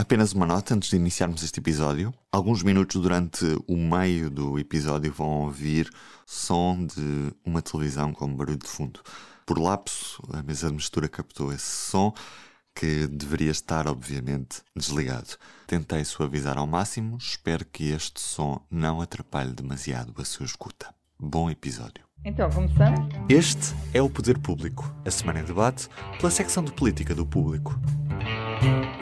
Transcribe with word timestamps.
Apenas 0.00 0.32
uma 0.32 0.46
nota 0.46 0.74
antes 0.74 0.88
de 0.88 0.96
iniciarmos 0.96 1.42
este 1.42 1.60
episódio. 1.60 2.10
Alguns 2.32 2.62
minutos 2.62 2.98
durante 3.02 3.44
o 3.66 3.76
meio 3.76 4.30
do 4.30 4.58
episódio 4.58 5.12
vão 5.12 5.42
ouvir 5.42 5.90
som 6.24 6.86
de 6.86 7.34
uma 7.44 7.60
televisão 7.60 8.10
com 8.10 8.34
barulho 8.34 8.56
de 8.56 8.66
fundo. 8.66 9.00
Por 9.44 9.58
lapso, 9.58 10.22
a 10.32 10.42
mesa 10.42 10.68
de 10.68 10.76
mistura 10.76 11.06
captou 11.06 11.52
esse 11.52 11.90
som 11.90 12.14
que 12.74 13.06
deveria 13.08 13.50
estar, 13.50 13.86
obviamente, 13.86 14.62
desligado. 14.74 15.36
Tentei 15.66 16.02
suavizar 16.02 16.56
ao 16.56 16.66
máximo, 16.66 17.18
espero 17.18 17.66
que 17.66 17.90
este 17.90 18.22
som 18.22 18.58
não 18.70 19.02
atrapalhe 19.02 19.52
demasiado 19.52 20.14
a 20.16 20.24
sua 20.24 20.46
escuta. 20.46 20.94
Bom 21.18 21.50
episódio. 21.50 22.02
Então, 22.24 22.48
começamos? 22.48 23.06
Este 23.28 23.74
é 23.92 24.00
o 24.00 24.08
Poder 24.08 24.38
Público, 24.38 24.90
a 25.04 25.10
semana 25.10 25.40
em 25.40 25.44
debate 25.44 25.90
pela 26.16 26.30
secção 26.30 26.64
de 26.64 26.72
política 26.72 27.14
do 27.14 27.26
público. 27.26 27.78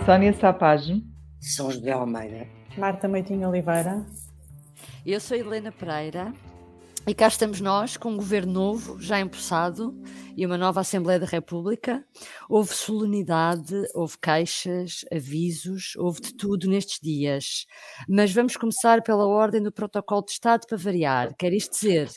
Sónia 0.05 0.33
Sapage. 0.33 1.05
São 1.41 1.71
José 1.71 1.91
Almeida. 1.91 2.47
Marta 2.77 3.09
Meitinho 3.09 3.49
Oliveira. 3.49 4.07
Eu 5.05 5.21
sou 5.21 5.37
Helena 5.37 5.73
Pereira 5.73 6.32
e 7.07 7.15
cá 7.15 7.27
estamos 7.27 7.60
nós 7.60 7.97
com 7.97 8.10
um 8.10 8.16
governo 8.16 8.52
novo, 8.52 9.01
já 9.01 9.19
empossado, 9.19 9.95
e 10.37 10.45
uma 10.45 10.59
nova 10.59 10.80
Assembleia 10.80 11.19
da 11.19 11.27
República. 11.27 12.05
Houve 12.49 12.74
solenidade, 12.74 13.74
houve 13.95 14.16
queixas, 14.19 15.05
avisos, 15.13 15.95
houve 15.97 16.21
de 16.21 16.35
tudo 16.35 16.69
nestes 16.69 17.01
dias. 17.02 17.66
Mas 18.09 18.32
vamos 18.32 18.57
começar 18.57 19.02
pela 19.02 19.27
ordem 19.27 19.63
do 19.63 19.73
protocolo 19.73 20.25
de 20.25 20.32
Estado 20.32 20.66
para 20.69 20.77
variar. 20.77 21.35
Quer 21.37 21.52
isto 21.52 21.73
dizer 21.73 22.10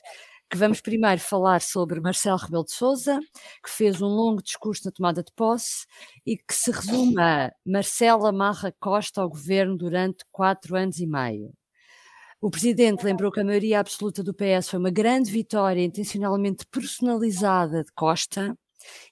que 0.52 0.58
vamos 0.58 0.82
primeiro 0.82 1.22
falar 1.22 1.62
sobre 1.62 2.02
Marcelo 2.02 2.36
Rebelo 2.36 2.66
de 2.66 2.74
Sousa, 2.74 3.22
que 3.64 3.70
fez 3.70 4.02
um 4.02 4.08
longo 4.08 4.44
discurso 4.44 4.82
na 4.84 4.92
tomada 4.92 5.24
de 5.24 5.32
posse 5.32 5.86
e 6.26 6.36
que 6.36 6.54
se 6.54 6.72
resume 6.72 7.22
a 7.22 7.54
Marcelo 7.66 8.26
amarra 8.26 8.76
Costa 8.78 9.22
ao 9.22 9.30
governo 9.30 9.78
durante 9.78 10.26
quatro 10.30 10.76
anos 10.76 11.00
e 11.00 11.08
meio. 11.08 11.54
O 12.42 12.52
presidente 12.52 13.06
lembrou 13.06 13.32
que 13.32 13.40
a 13.40 13.46
maioria 13.46 13.80
absoluta 13.80 14.22
do 14.22 14.34
PS 14.34 14.72
foi 14.72 14.80
uma 14.80 14.90
grande 14.90 15.32
vitória 15.32 15.82
intencionalmente 15.82 16.66
personalizada 16.66 17.86
de 17.86 17.92
Costa 17.94 18.54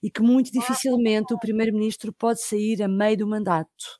e 0.03 0.11
que 0.11 0.21
muito 0.21 0.51
dificilmente 0.51 1.33
o 1.33 1.39
primeiro-ministro 1.39 2.11
pode 2.11 2.41
sair 2.41 2.83
a 2.83 2.87
meio 2.89 3.15
do 3.15 3.27
mandato, 3.27 3.99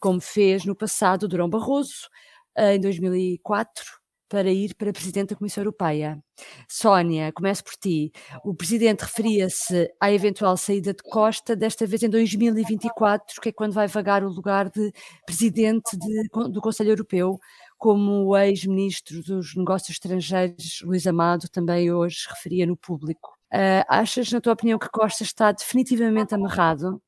como 0.00 0.22
fez 0.22 0.64
no 0.64 0.74
passado 0.74 1.28
Durão 1.28 1.50
Barroso, 1.50 2.08
em 2.56 2.80
2004, 2.80 3.97
para 4.28 4.50
ir 4.50 4.74
para 4.74 4.92
Presidente 4.92 5.30
da 5.30 5.36
Comissão 5.36 5.62
Europeia. 5.62 6.22
Sónia, 6.68 7.32
começo 7.32 7.64
por 7.64 7.72
ti. 7.74 8.12
O 8.44 8.54
Presidente 8.54 9.02
referia-se 9.02 9.90
à 10.00 10.12
eventual 10.12 10.56
saída 10.56 10.92
de 10.92 11.02
Costa, 11.02 11.56
desta 11.56 11.86
vez 11.86 12.02
em 12.02 12.10
2024, 12.10 13.40
que 13.40 13.48
é 13.48 13.52
quando 13.52 13.72
vai 13.72 13.86
vagar 13.86 14.22
o 14.22 14.28
lugar 14.28 14.68
de 14.70 14.92
Presidente 15.24 15.96
de, 15.96 16.28
do 16.50 16.60
Conselho 16.60 16.90
Europeu, 16.90 17.38
como 17.78 18.26
o 18.26 18.36
ex-ministro 18.36 19.22
dos 19.22 19.54
Negócios 19.56 19.90
Estrangeiros, 19.90 20.80
Luís 20.82 21.06
Amado, 21.06 21.48
também 21.48 21.92
hoje 21.92 22.26
referia 22.28 22.66
no 22.66 22.76
público. 22.76 23.38
Uh, 23.52 23.82
achas, 23.88 24.30
na 24.30 24.40
tua 24.40 24.52
opinião, 24.52 24.78
que 24.78 24.90
Costa 24.90 25.22
está 25.22 25.52
definitivamente 25.52 26.34
amarrado? 26.34 27.00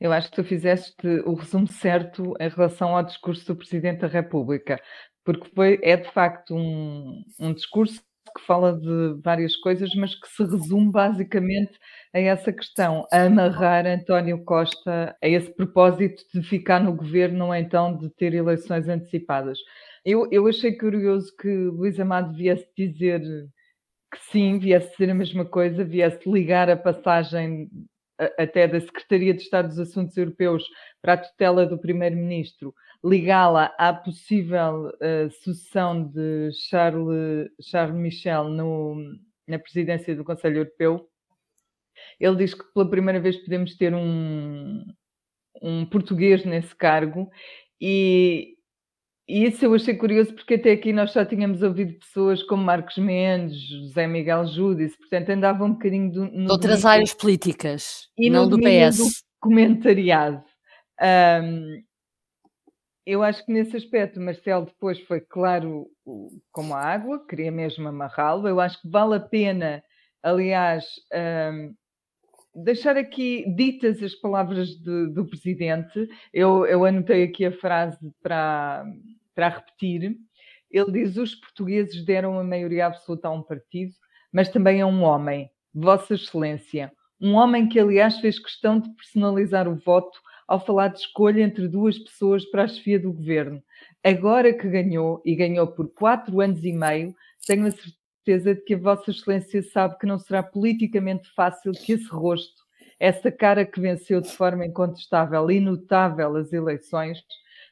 Eu 0.00 0.12
acho 0.12 0.30
que 0.30 0.36
tu 0.36 0.44
fizeste 0.44 1.06
o 1.24 1.34
resumo 1.34 1.66
certo 1.66 2.34
em 2.38 2.48
relação 2.48 2.96
ao 2.96 3.02
discurso 3.02 3.46
do 3.46 3.56
Presidente 3.56 4.00
da 4.00 4.08
República 4.08 4.80
porque 5.24 5.48
foi, 5.54 5.78
é 5.82 5.96
de 5.96 6.10
facto 6.12 6.54
um, 6.54 7.22
um 7.38 7.52
discurso 7.52 8.00
que 8.36 8.46
fala 8.46 8.72
de 8.72 9.20
várias 9.22 9.56
coisas, 9.56 9.94
mas 9.94 10.14
que 10.14 10.26
se 10.28 10.42
resume 10.42 10.90
basicamente 10.90 11.72
a 12.14 12.18
essa 12.18 12.52
questão, 12.52 13.06
a 13.12 13.24
amarrar 13.24 13.86
António 13.86 14.42
Costa 14.44 15.16
a 15.22 15.28
esse 15.28 15.50
propósito 15.54 16.22
de 16.32 16.42
ficar 16.42 16.80
no 16.80 16.94
governo 16.94 17.46
ou 17.46 17.54
então 17.54 17.96
de 17.96 18.08
ter 18.10 18.32
eleições 18.34 18.88
antecipadas. 18.88 19.58
Eu, 20.04 20.28
eu 20.32 20.46
achei 20.46 20.72
curioso 20.76 21.34
que 21.36 21.48
Luís 21.48 21.98
Amado 22.00 22.34
viesse 22.34 22.66
dizer 22.76 23.20
que 24.12 24.18
sim, 24.30 24.58
viesse 24.58 24.90
dizer 24.92 25.10
a 25.10 25.14
mesma 25.14 25.44
coisa, 25.44 25.84
viesse 25.84 26.28
ligar 26.28 26.70
a 26.70 26.76
passagem 26.76 27.68
até 28.38 28.68
da 28.68 28.80
Secretaria 28.80 29.34
de 29.34 29.42
Estado 29.42 29.68
dos 29.68 29.78
Assuntos 29.78 30.16
Europeus 30.16 30.64
para 31.00 31.14
a 31.14 31.18
tutela 31.18 31.66
do 31.66 31.78
Primeiro-Ministro 31.78 32.74
ligá-la 33.04 33.74
à 33.78 33.92
possível 33.92 34.88
uh, 34.88 35.30
sucessão 35.42 36.04
de 36.04 36.50
Charles, 36.68 37.50
Charles 37.60 37.96
Michel 37.96 38.48
no, 38.48 38.96
na 39.46 39.58
presidência 39.58 40.14
do 40.14 40.24
Conselho 40.24 40.58
Europeu. 40.58 41.08
Ele 42.18 42.36
diz 42.36 42.54
que 42.54 42.64
pela 42.72 42.88
primeira 42.88 43.20
vez 43.20 43.36
podemos 43.36 43.76
ter 43.76 43.94
um, 43.94 44.84
um 45.60 45.84
português 45.84 46.44
nesse 46.44 46.74
cargo 46.74 47.28
e, 47.80 48.56
e 49.28 49.46
isso 49.46 49.64
eu 49.64 49.74
achei 49.74 49.94
curioso 49.94 50.34
porque 50.34 50.54
até 50.54 50.72
aqui 50.72 50.92
nós 50.92 51.12
já 51.12 51.26
tínhamos 51.26 51.62
ouvido 51.62 51.98
pessoas 51.98 52.42
como 52.42 52.62
Marcos 52.62 52.96
Mendes, 52.98 53.60
José 53.68 54.06
Miguel 54.06 54.46
Júdice, 54.46 54.96
portanto 54.96 55.30
andava 55.30 55.64
um 55.64 55.72
bocadinho 55.72 56.10
do, 56.10 56.24
no 56.26 56.46
de 56.46 56.52
outras 56.52 56.84
áreas 56.84 57.12
políticas 57.12 58.08
e 58.16 58.30
não 58.30 58.48
do 58.48 58.58
PS. 58.58 58.98
Do 58.98 59.04
comentariado. 59.40 60.44
Um, 61.00 61.82
eu 63.04 63.22
acho 63.22 63.44
que 63.44 63.52
nesse 63.52 63.76
aspecto 63.76 64.20
Marcelo 64.20 64.66
depois 64.66 65.00
foi 65.00 65.20
claro 65.20 65.86
como 66.52 66.74
a 66.74 66.80
água, 66.80 67.26
queria 67.26 67.50
mesmo 67.50 67.88
amarrá-lo. 67.88 68.46
Eu 68.46 68.60
acho 68.60 68.80
que 68.80 68.88
vale 68.88 69.16
a 69.16 69.20
pena, 69.20 69.82
aliás, 70.22 70.84
um, 71.52 71.74
deixar 72.54 72.96
aqui 72.96 73.44
ditas 73.54 74.02
as 74.02 74.14
palavras 74.14 74.68
de, 74.68 75.08
do 75.08 75.26
presidente. 75.26 76.08
Eu, 76.32 76.64
eu, 76.66 76.84
anotei 76.84 77.24
aqui 77.24 77.44
a 77.44 77.52
frase 77.52 77.98
para, 78.22 78.84
para 79.34 79.48
repetir. 79.48 80.16
Ele 80.70 80.92
diz: 80.92 81.16
Os 81.16 81.34
portugueses 81.34 82.04
deram 82.04 82.38
a 82.38 82.44
maioria 82.44 82.86
absoluta 82.86 83.28
a 83.28 83.32
um 83.32 83.42
partido, 83.42 83.92
mas 84.32 84.48
também 84.48 84.80
a 84.80 84.86
um 84.86 85.02
homem, 85.02 85.50
Vossa 85.74 86.14
Excelência. 86.14 86.92
Um 87.20 87.34
homem 87.34 87.68
que, 87.68 87.78
aliás, 87.78 88.18
fez 88.20 88.38
questão 88.38 88.80
de 88.80 88.88
personalizar 88.94 89.68
o 89.68 89.76
voto 89.76 90.18
ao 90.52 90.60
falar 90.60 90.88
de 90.88 90.98
escolha 90.98 91.40
entre 91.40 91.66
duas 91.66 91.98
pessoas 91.98 92.44
para 92.44 92.64
a 92.64 92.68
chefia 92.68 93.00
do 93.00 93.10
governo. 93.10 93.62
Agora 94.04 94.52
que 94.52 94.68
ganhou, 94.68 95.22
e 95.24 95.34
ganhou 95.34 95.66
por 95.66 95.88
quatro 95.94 96.42
anos 96.42 96.62
e 96.62 96.74
meio, 96.74 97.14
tenho 97.46 97.66
a 97.66 97.70
certeza 97.70 98.54
de 98.54 98.60
que 98.60 98.74
a 98.74 98.78
Vossa 98.78 99.10
Excelência 99.10 99.62
sabe 99.62 99.96
que 99.98 100.04
não 100.04 100.18
será 100.18 100.42
politicamente 100.42 101.26
fácil 101.34 101.72
que 101.72 101.94
esse 101.94 102.06
rosto, 102.08 102.60
essa 103.00 103.32
cara 103.32 103.64
que 103.64 103.80
venceu 103.80 104.20
de 104.20 104.30
forma 104.30 104.66
incontestável 104.66 105.50
e 105.50 105.58
notável 105.58 106.36
as 106.36 106.52
eleições, 106.52 107.24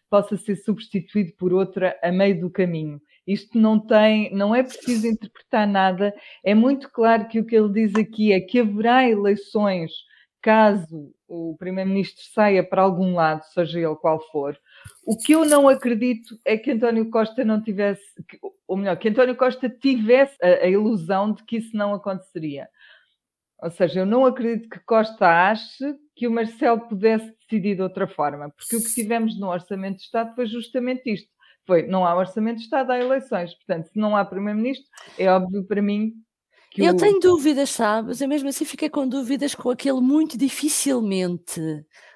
possa 0.08 0.38
ser 0.38 0.56
substituído 0.56 1.34
por 1.34 1.52
outra 1.52 1.98
a 2.02 2.10
meio 2.10 2.40
do 2.40 2.48
caminho. 2.48 2.98
Isto 3.26 3.58
não 3.58 3.78
tem, 3.78 4.34
não 4.34 4.54
é 4.54 4.62
preciso 4.62 5.06
interpretar 5.06 5.66
nada. 5.66 6.14
É 6.42 6.54
muito 6.54 6.90
claro 6.90 7.28
que 7.28 7.40
o 7.40 7.44
que 7.44 7.54
ele 7.54 7.74
diz 7.74 7.94
aqui 7.94 8.32
é 8.32 8.40
que 8.40 8.58
haverá 8.58 9.06
eleições 9.06 9.92
caso 10.42 11.14
o 11.28 11.56
primeiro-ministro 11.58 12.22
saia 12.34 12.62
para 12.62 12.82
algum 12.82 13.14
lado, 13.14 13.42
seja 13.52 13.78
ele 13.80 13.94
qual 13.96 14.20
for, 14.30 14.58
o 15.04 15.16
que 15.16 15.32
eu 15.32 15.44
não 15.44 15.68
acredito 15.68 16.38
é 16.44 16.56
que 16.56 16.70
António 16.70 17.10
Costa 17.10 17.44
não 17.44 17.62
tivesse, 17.62 18.02
ou 18.66 18.76
melhor, 18.76 18.96
que 18.96 19.08
António 19.08 19.36
Costa 19.36 19.68
tivesse 19.68 20.36
a, 20.42 20.64
a 20.64 20.68
ilusão 20.68 21.32
de 21.32 21.44
que 21.44 21.58
isso 21.58 21.76
não 21.76 21.94
aconteceria. 21.94 22.68
Ou 23.62 23.70
seja, 23.70 24.00
eu 24.00 24.06
não 24.06 24.24
acredito 24.24 24.70
que 24.70 24.80
Costa 24.80 25.26
ache 25.26 25.94
que 26.16 26.26
o 26.26 26.30
Marcelo 26.30 26.80
pudesse 26.88 27.30
decidir 27.40 27.76
de 27.76 27.82
outra 27.82 28.06
forma, 28.06 28.50
porque 28.50 28.76
o 28.76 28.82
que 28.82 28.94
tivemos 28.94 29.38
no 29.38 29.48
Orçamento 29.48 29.98
de 29.98 30.04
Estado 30.04 30.34
foi 30.34 30.46
justamente 30.46 31.12
isto. 31.12 31.28
Foi, 31.66 31.86
não 31.86 32.06
há 32.06 32.14
Orçamento 32.16 32.56
de 32.56 32.64
Estado, 32.64 32.90
há 32.90 32.98
eleições. 32.98 33.54
Portanto, 33.54 33.88
se 33.88 33.98
não 33.98 34.16
há 34.16 34.24
Primeiro-Ministro, 34.24 34.88
é 35.18 35.30
óbvio 35.30 35.64
para 35.66 35.82
mim 35.82 36.14
eu 36.76 36.92
o... 36.92 36.96
tenho 36.96 37.18
dúvidas, 37.18 37.70
sabes? 37.70 38.20
Eu 38.20 38.28
mesmo 38.28 38.48
assim 38.48 38.64
fiquei 38.64 38.88
com 38.88 39.08
dúvidas 39.08 39.54
com 39.54 39.70
aquele 39.70 40.00
muito 40.00 40.38
dificilmente. 40.38 41.60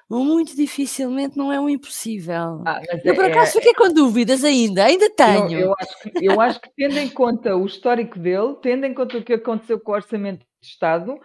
O 0.07 0.23
muito 0.23 0.55
dificilmente 0.55 1.35
não 1.35 1.51
é 1.51 1.59
um 1.59 1.67
impossível. 1.67 2.61
Ah, 2.65 2.79
eu 3.03 3.15
por 3.15 3.25
é, 3.25 3.31
acaso 3.31 3.57
é, 3.57 3.61
fiquei 3.61 3.73
com 3.73 3.91
dúvidas 3.91 4.43
ainda, 4.43 4.85
ainda 4.85 5.09
tenho. 5.09 5.51
Eu, 5.51 5.59
eu, 5.59 5.75
acho 5.79 5.99
que, 5.99 6.25
eu 6.25 6.41
acho 6.41 6.61
que 6.61 6.69
tendo 6.77 6.97
em 6.99 7.09
conta 7.09 7.55
o 7.55 7.65
histórico 7.65 8.19
dele, 8.19 8.55
tendo 8.61 8.85
em 8.85 8.93
conta 8.93 9.17
o 9.17 9.23
que 9.23 9.33
aconteceu 9.33 9.79
com 9.79 9.91
o 9.91 9.95
Orçamento 9.95 10.45
de 10.61 10.67
Estado, 10.67 11.17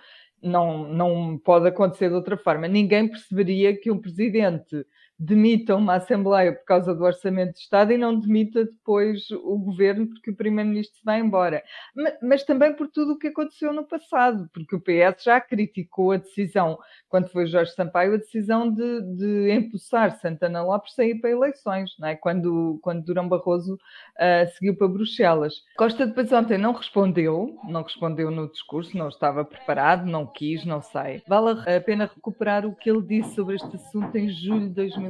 não, 0.43 0.89
não 0.89 1.39
pode 1.39 1.69
acontecer 1.69 2.09
de 2.09 2.15
outra 2.15 2.39
forma. 2.39 2.67
Ninguém 2.67 3.09
perceberia 3.09 3.77
que 3.77 3.91
um 3.91 4.01
presidente 4.01 4.87
demita 5.21 5.77
uma 5.77 5.97
Assembleia 5.97 6.55
por 6.55 6.65
causa 6.65 6.95
do 6.95 7.05
Orçamento 7.05 7.53
de 7.53 7.59
Estado 7.59 7.93
e 7.93 7.99
não 7.99 8.19
demita 8.19 8.65
depois 8.65 9.31
o 9.31 9.59
governo 9.59 10.09
porque 10.09 10.31
o 10.31 10.35
Primeiro-Ministro 10.35 10.99
vai 11.05 11.21
embora. 11.21 11.63
Mas, 11.95 12.15
mas, 12.23 12.45
também 12.45 12.73
por 12.73 12.89
tudo 12.89 13.13
o 13.13 13.19
que 13.19 13.29
aconteceu 13.29 13.71
no 13.71 13.85
passado, 13.85 14.49
porque 14.55 14.75
o 14.75 14.81
PS 14.81 15.23
já 15.23 15.39
criticou 15.39 16.13
a 16.13 16.17
decisão, 16.17 16.79
quando 17.07 17.29
foi 17.29 17.47
Jorge 17.47 17.73
Sampaio, 17.73 18.15
a 18.15 18.17
decisão 18.17 18.73
de, 18.73 19.01
de 19.17 19.53
empossar 19.53 20.19
Santana 20.19 20.63
Lopes 20.63 20.95
sair 20.95 21.21
para 21.21 21.31
eleições, 21.31 21.91
não 21.99 22.09
é? 22.09 22.17
quando, 22.17 22.79
quando 22.83 23.05
Durão 23.05 23.29
Barroso 23.29 23.75
uh, 23.75 24.51
seguiu 24.55 24.75
para 24.75 24.89
Bruxelas. 24.89 25.53
Costa 25.77 26.07
depois 26.07 26.33
ontem 26.33 26.57
não 26.57 26.73
respondeu, 26.73 27.59
não 27.69 27.83
respondeu 27.83 28.31
no 28.31 28.51
discurso, 28.51 28.97
não 28.97 29.09
estava 29.09 29.45
preparado, 29.45 30.07
não 30.07 30.27
quis, 30.27 30.65
não 30.65 30.81
sei. 30.81 31.23
Vale 31.29 31.61
a 31.69 31.81
pena 31.81 32.11
recuperar 32.13 32.65
o 32.65 32.75
que 32.75 32.89
ele 32.89 33.03
disse 33.03 33.35
sobre 33.35 33.57
este 33.57 33.77
assunto 33.77 34.17
em 34.17 34.31
julho 34.31 34.69
de 34.69 34.75
2019. 34.75 35.10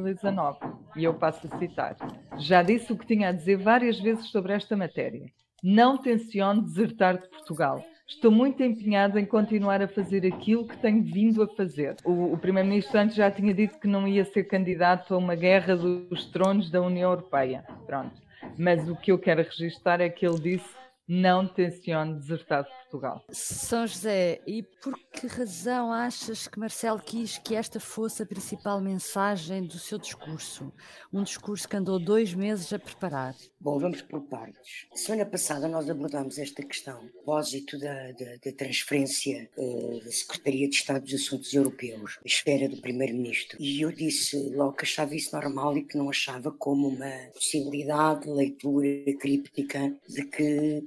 E 0.96 1.04
eu 1.04 1.14
passo 1.14 1.46
a 1.46 1.58
citar. 1.58 1.96
Já 2.38 2.62
disse 2.62 2.92
o 2.92 2.96
que 2.96 3.06
tinha 3.06 3.28
a 3.28 3.32
dizer 3.32 3.56
várias 3.56 3.98
vezes 4.00 4.30
sobre 4.30 4.52
esta 4.52 4.76
matéria. 4.76 5.26
Não 5.62 5.98
tenciono 5.98 6.62
desertar 6.62 7.18
de 7.18 7.28
Portugal. 7.28 7.84
Estou 8.08 8.32
muito 8.32 8.60
empenhado 8.62 9.18
em 9.18 9.24
continuar 9.24 9.80
a 9.80 9.86
fazer 9.86 10.26
aquilo 10.26 10.66
que 10.66 10.76
tenho 10.78 11.02
vindo 11.02 11.42
a 11.42 11.48
fazer. 11.48 11.94
O, 12.04 12.32
o 12.32 12.38
Primeiro-Ministro 12.38 12.98
antes 12.98 13.14
já 13.14 13.30
tinha 13.30 13.54
dito 13.54 13.78
que 13.78 13.86
não 13.86 14.08
ia 14.08 14.24
ser 14.24 14.44
candidato 14.44 15.14
a 15.14 15.16
uma 15.16 15.36
guerra 15.36 15.76
dos 15.76 16.26
tronos 16.26 16.70
da 16.70 16.82
União 16.82 17.10
Europeia. 17.10 17.64
Pronto. 17.86 18.20
Mas 18.58 18.88
o 18.88 18.96
que 18.96 19.12
eu 19.12 19.18
quero 19.18 19.42
registrar 19.42 20.00
é 20.00 20.08
que 20.08 20.26
ele 20.26 20.40
disse 20.40 20.80
não 21.06 21.46
tenciono 21.46 22.14
desertar 22.14 22.62
de 22.62 22.70
Portugal. 22.90 23.24
São 23.30 23.86
José, 23.86 24.40
e 24.46 24.62
por 24.62 24.98
que 25.12 25.26
razão 25.28 25.92
achas 25.92 26.48
que 26.48 26.58
Marcelo 26.58 27.00
quis 27.00 27.38
que 27.38 27.54
esta 27.54 27.78
fosse 27.78 28.22
a 28.22 28.26
principal 28.26 28.80
mensagem 28.80 29.62
do 29.62 29.78
seu 29.78 29.98
discurso? 29.98 30.72
Um 31.12 31.22
discurso 31.22 31.68
que 31.68 31.76
andou 31.76 31.98
dois 31.98 32.34
meses 32.34 32.72
a 32.72 32.78
preparar. 32.78 33.34
Bom, 33.60 33.78
vamos 33.78 34.02
por 34.02 34.22
partes. 34.22 34.86
Semana 34.94 35.24
passada 35.24 35.68
nós 35.68 35.88
abordámos 35.88 36.38
esta 36.38 36.62
questão, 36.62 37.08
propósito 37.08 37.78
da, 37.78 38.12
da, 38.12 38.36
da 38.44 38.52
transferência 38.56 39.48
uh, 39.56 40.04
da 40.04 40.10
Secretaria 40.10 40.68
de 40.68 40.74
Estado 40.74 41.04
dos 41.04 41.14
Assuntos 41.14 41.52
Europeus, 41.54 42.18
a 42.24 42.26
esfera 42.26 42.68
do 42.68 42.80
Primeiro-Ministro. 42.80 43.56
E 43.60 43.82
eu 43.82 43.92
disse 43.92 44.36
logo 44.54 44.72
que 44.72 44.84
achava 44.84 45.14
isso 45.14 45.34
normal 45.34 45.76
e 45.76 45.84
que 45.84 45.96
não 45.96 46.10
achava 46.10 46.50
como 46.50 46.88
uma 46.88 47.30
possibilidade 47.34 48.22
de 48.22 48.30
leitura 48.30 49.16
críptica 49.18 49.94
de 50.08 50.24
que 50.24 50.82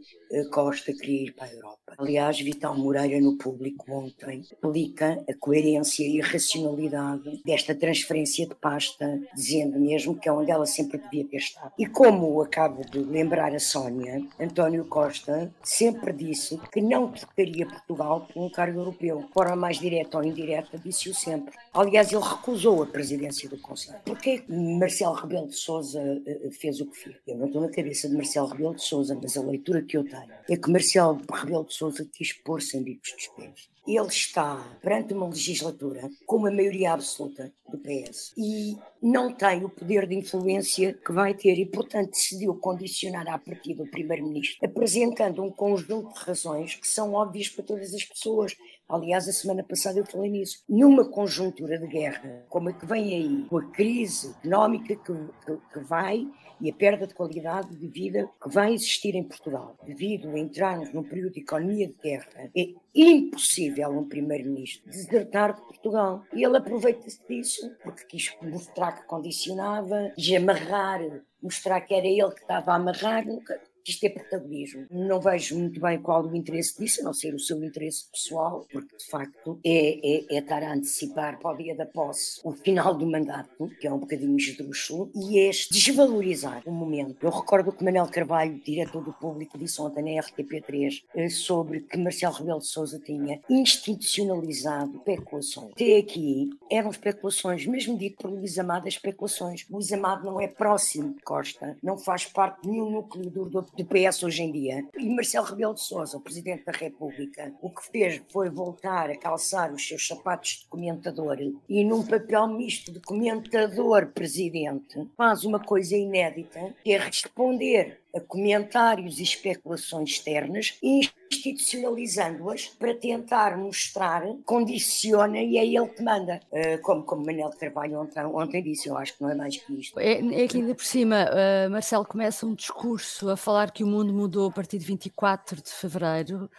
Costa 0.50 0.94
queria 0.94 1.24
ir 1.24 1.31
para 1.33 1.47
a 1.47 1.53
Europa. 1.53 1.77
Aliás, 1.97 2.39
Vital 2.39 2.75
Moreira, 2.75 3.19
no 3.21 3.38
público 3.38 3.85
ontem, 3.91 4.39
explica 4.39 5.24
a 5.30 5.33
coerência 5.39 6.07
e 6.07 6.19
a 6.21 6.25
racionalidade 6.25 7.41
desta 7.45 7.75
transferência 7.75 8.47
de 8.47 8.56
pasta, 8.56 9.19
dizendo 9.35 9.80
mesmo 9.80 10.15
que 10.15 10.27
é 10.27 10.31
onde 10.31 10.50
ela 10.50 10.65
sempre 10.65 10.97
devia 10.97 11.25
ter 11.25 11.38
estado. 11.38 11.71
E 11.77 11.85
como 11.85 12.41
acabo 12.41 12.81
de 12.89 13.00
lembrar 13.00 13.53
a 13.53 13.59
Sónia, 13.59 14.25
António 14.39 14.85
Costa 14.85 15.53
sempre 15.62 16.12
disse 16.13 16.59
que 16.71 16.81
não 16.81 17.12
trocaria 17.12 17.68
Portugal 17.68 18.27
por 18.33 18.41
um 18.41 18.50
cargo 18.50 18.80
europeu. 18.80 19.24
De 19.24 19.33
forma 19.33 19.56
mais 19.56 19.80
direta 19.80 20.18
ou 20.18 20.24
indireta, 20.24 20.80
disse-o 20.80 21.13
sempre. 21.13 21.53
Aliás, 21.74 22.12
ele 22.12 22.24
recusou 22.24 22.83
a 22.83 22.88
presidência 22.88 23.47
do 23.47 23.57
Conselho. 23.59 24.00
Porquê 24.06 24.44
Marcelo 24.47 25.13
Rebelo 25.13 25.47
de 25.47 25.56
Sousa 25.56 26.01
eh, 26.25 26.50
fez 26.51 26.80
o 26.81 26.85
que 26.85 26.97
fez? 26.97 27.15
Eu 27.27 27.38
não 27.38 27.47
estou 27.47 27.62
na 27.62 27.69
cabeça 27.69 28.09
de 28.09 28.15
Marcelo 28.15 28.47
Rebelo 28.47 28.75
de 28.75 28.83
Sousa, 28.83 29.18
mas 29.21 29.38
a 29.38 29.41
leitura 29.41 29.81
que 29.81 29.97
eu 29.97 30.03
tenho 30.03 30.22
é 30.49 30.57
que 30.57 30.71
Marcelo 30.71 31.21
Rebelo 31.31 31.65
de 31.65 31.73
Sousa 31.73 32.07
quis 32.11 32.33
pôr-se 32.33 32.77
em 32.77 32.83
bicos 32.83 33.11
dos 33.11 33.27
pés. 33.27 33.73
Ele 33.85 34.07
está 34.07 34.55
perante 34.81 35.13
uma 35.13 35.27
legislatura 35.27 36.09
com 36.25 36.37
uma 36.37 36.49
maioria 36.49 36.93
absoluta 36.93 37.53
do 37.69 37.77
PS 37.77 38.33
e 38.37 38.77
não 39.01 39.33
tem 39.33 39.65
o 39.65 39.69
poder 39.69 40.07
de 40.07 40.15
influência 40.15 40.93
que 40.93 41.11
vai 41.11 41.33
ter 41.33 41.59
e, 41.59 41.65
portanto, 41.65 42.11
decidiu 42.11 42.55
condicionar 42.55 43.27
a 43.27 43.37
partir 43.37 43.73
do 43.73 43.85
Primeiro-Ministro, 43.85 44.65
apresentando 44.65 45.43
um 45.43 45.51
conjunto 45.51 46.13
de 46.13 46.19
razões 46.19 46.75
que 46.75 46.87
são 46.87 47.13
óbvias 47.13 47.49
para 47.49 47.65
todas 47.65 47.93
as 47.93 48.05
pessoas. 48.05 48.55
Aliás, 48.88 49.27
a 49.27 49.31
semana 49.31 49.63
passada 49.63 49.97
eu 49.97 50.06
falei 50.06 50.30
nisso. 50.30 50.63
Numa 50.68 51.06
conjuntura 51.09 51.80
de 51.80 51.88
guerra, 51.88 52.45
como 52.50 52.69
a 52.69 52.74
que 52.74 52.85
vem 52.85 53.13
aí, 53.13 53.45
com 53.50 53.57
a 53.57 53.71
crise 53.71 54.35
económica 54.39 54.95
que, 54.95 55.13
que, 55.45 55.57
que 55.74 55.80
vai 55.80 56.27
e 56.59 56.69
a 56.69 56.74
perda 56.74 57.07
de 57.07 57.13
qualidade 57.13 57.75
de 57.75 57.88
vida 57.88 58.30
que 58.41 58.50
vai 58.50 58.74
existir 58.74 59.15
em 59.15 59.24
Portugal, 59.24 59.75
devido 59.85 60.30
a 60.30 60.39
entrarmos 60.39 60.94
num 60.94 61.03
período 61.03 61.33
de 61.33 61.41
economia 61.41 61.88
de 61.88 61.95
guerra, 61.95 62.51
é 62.56 62.74
impossível 62.95 63.89
um 63.89 64.07
primeiro-ministro 64.07 64.89
desertar 64.89 65.56
de 65.56 65.62
Portugal. 65.62 66.24
E 66.33 66.44
ele 66.44 66.57
aproveita-se 66.57 67.19
disso, 67.27 67.69
porque 67.83 68.06
quis 68.06 68.35
mostrar 68.41 68.94
que 68.94 69.07
condicionava, 69.07 70.12
quis 70.15 70.35
amarrar, 70.35 71.01
mostrar 71.41 71.81
que 71.81 71.94
era 71.94 72.07
ele 72.07 72.31
que 72.31 72.41
estava 72.41 72.71
a 72.71 72.75
amarrar, 72.75 73.25
nunca 73.25 73.59
quis 73.83 74.00
ter 74.00 74.09
protagonismo. 74.09 74.85
Não 74.89 75.19
vejo 75.19 75.57
muito 75.57 75.80
bem 75.80 76.01
qual 76.01 76.25
o 76.25 76.35
interesse 76.35 76.80
disso, 76.80 77.01
a 77.01 77.03
não 77.03 77.13
ser 77.13 77.33
o 77.33 77.39
seu 77.39 77.63
interesse 77.63 78.09
pessoal, 78.12 78.65
porque 78.71 78.95
de 78.97 79.06
facto 79.06 79.59
é, 79.63 80.00
é, 80.03 80.35
é 80.35 80.39
estar 80.39 80.63
a 80.63 80.74
antecipar 80.74 81.39
para 81.39 81.51
o 81.51 81.57
dia 81.57 81.75
da 81.75 81.85
posse 81.85 82.39
o 82.44 82.51
final 82.51 82.94
do 82.94 83.06
mandato, 83.06 83.69
que 83.80 83.88
é 83.88 83.91
um 83.91 84.00
bocadinho 84.00 84.38
esdrúxulo, 84.38 85.12
e 85.15 85.39
é 85.39 85.50
desvalorizar 85.71 86.63
o 86.65 86.71
momento. 86.71 87.18
Eu 87.21 87.30
recordo 87.30 87.71
que 87.71 87.83
Manel 87.83 88.07
Carvalho, 88.07 88.59
diretor 88.63 89.03
do 89.03 89.13
público, 89.13 89.57
disse 89.57 89.81
ontem 89.81 90.15
na 90.15 90.21
RTP3 90.21 91.03
eh, 91.15 91.30
sobre 91.30 91.81
que 91.81 91.97
Marcelo 91.97 92.35
Rebelo 92.35 92.59
de 92.59 92.68
Sousa 92.68 93.00
tinha 93.00 93.41
institucionalizado 93.50 94.97
especulações. 94.97 95.71
Até 95.71 95.97
aqui 95.97 96.50
eram 96.71 96.89
especulações, 96.89 97.65
mesmo 97.65 97.97
dito 97.97 98.18
por 98.18 98.31
Luís 98.31 98.57
Amado, 98.57 98.88
especulações. 98.88 99.65
Luís 99.69 99.91
Amado 99.91 100.25
não 100.25 100.39
é 100.39 100.47
próximo 100.47 101.13
de 101.13 101.21
Costa, 101.21 101.77
não 101.81 101.97
faz 101.97 102.25
parte 102.25 102.62
de 102.63 102.69
nenhum 102.69 102.89
núcleo 102.89 103.30
do 103.30 103.45
do 103.75 103.85
PS 103.85 104.23
hoje 104.23 104.43
em 104.43 104.51
dia. 104.51 104.85
E 104.97 105.09
Marcelo 105.09 105.45
Rebelo 105.45 105.73
de 105.73 105.81
Sousa, 105.81 106.17
o 106.17 106.21
Presidente 106.21 106.65
da 106.65 106.71
República, 106.71 107.53
o 107.61 107.69
que 107.69 107.85
fez 107.91 108.21
foi 108.29 108.49
voltar 108.49 109.09
a 109.09 109.17
calçar 109.17 109.73
os 109.73 109.87
seus 109.87 110.05
sapatos 110.05 110.61
de 110.61 110.67
comentador 110.67 111.37
e 111.69 111.83
num 111.83 112.05
papel 112.05 112.47
misto 112.47 112.91
de 112.91 112.99
comentador-presidente 112.99 115.07
faz 115.17 115.43
uma 115.43 115.59
coisa 115.59 115.95
inédita, 115.95 116.75
que 116.83 116.91
é 116.91 116.97
responder 116.97 118.02
a 118.15 118.21
comentários 118.21 119.19
e 119.19 119.24
especulações 119.24 120.12
externas, 120.12 120.77
institucionalizando-as 120.81 122.68
para 122.68 122.94
tentar 122.94 123.57
mostrar, 123.57 124.24
condiciona 124.45 125.42
e 125.42 125.57
é 125.57 125.65
ele 125.65 125.88
que 125.88 126.04
manda. 126.04 126.39
Uh, 126.51 126.80
como, 126.81 127.04
como 127.04 127.25
Manel 127.25 127.50
Carvalho 127.51 128.01
ontem, 128.01 128.24
ontem, 128.25 128.62
disse, 128.62 128.88
eu 128.88 128.98
acho 128.98 129.18
que 129.18 129.24
não 129.24 129.30
é 129.31 129.36
mais 129.36 129.57
que 129.57 129.74
isto. 129.74 130.00
É, 130.00 130.19
é 130.44 130.48
que 130.48 130.57
ainda 130.57 130.75
por 130.75 130.86
cima, 130.86 131.25
uh, 131.25 131.69
Marcelo 131.69 132.06
começa 132.06 132.45
um 132.45 132.54
discurso 132.54 133.30
a 133.30 133.37
falar 133.37 133.71
que 133.71 133.83
o 133.83 133.87
mundo 133.87 134.14
mudou 134.14 134.49
a 134.49 134.52
partir 134.52 134.78
de 134.78 134.85
24 134.85 135.61
de 135.61 135.71
fevereiro 135.71 136.49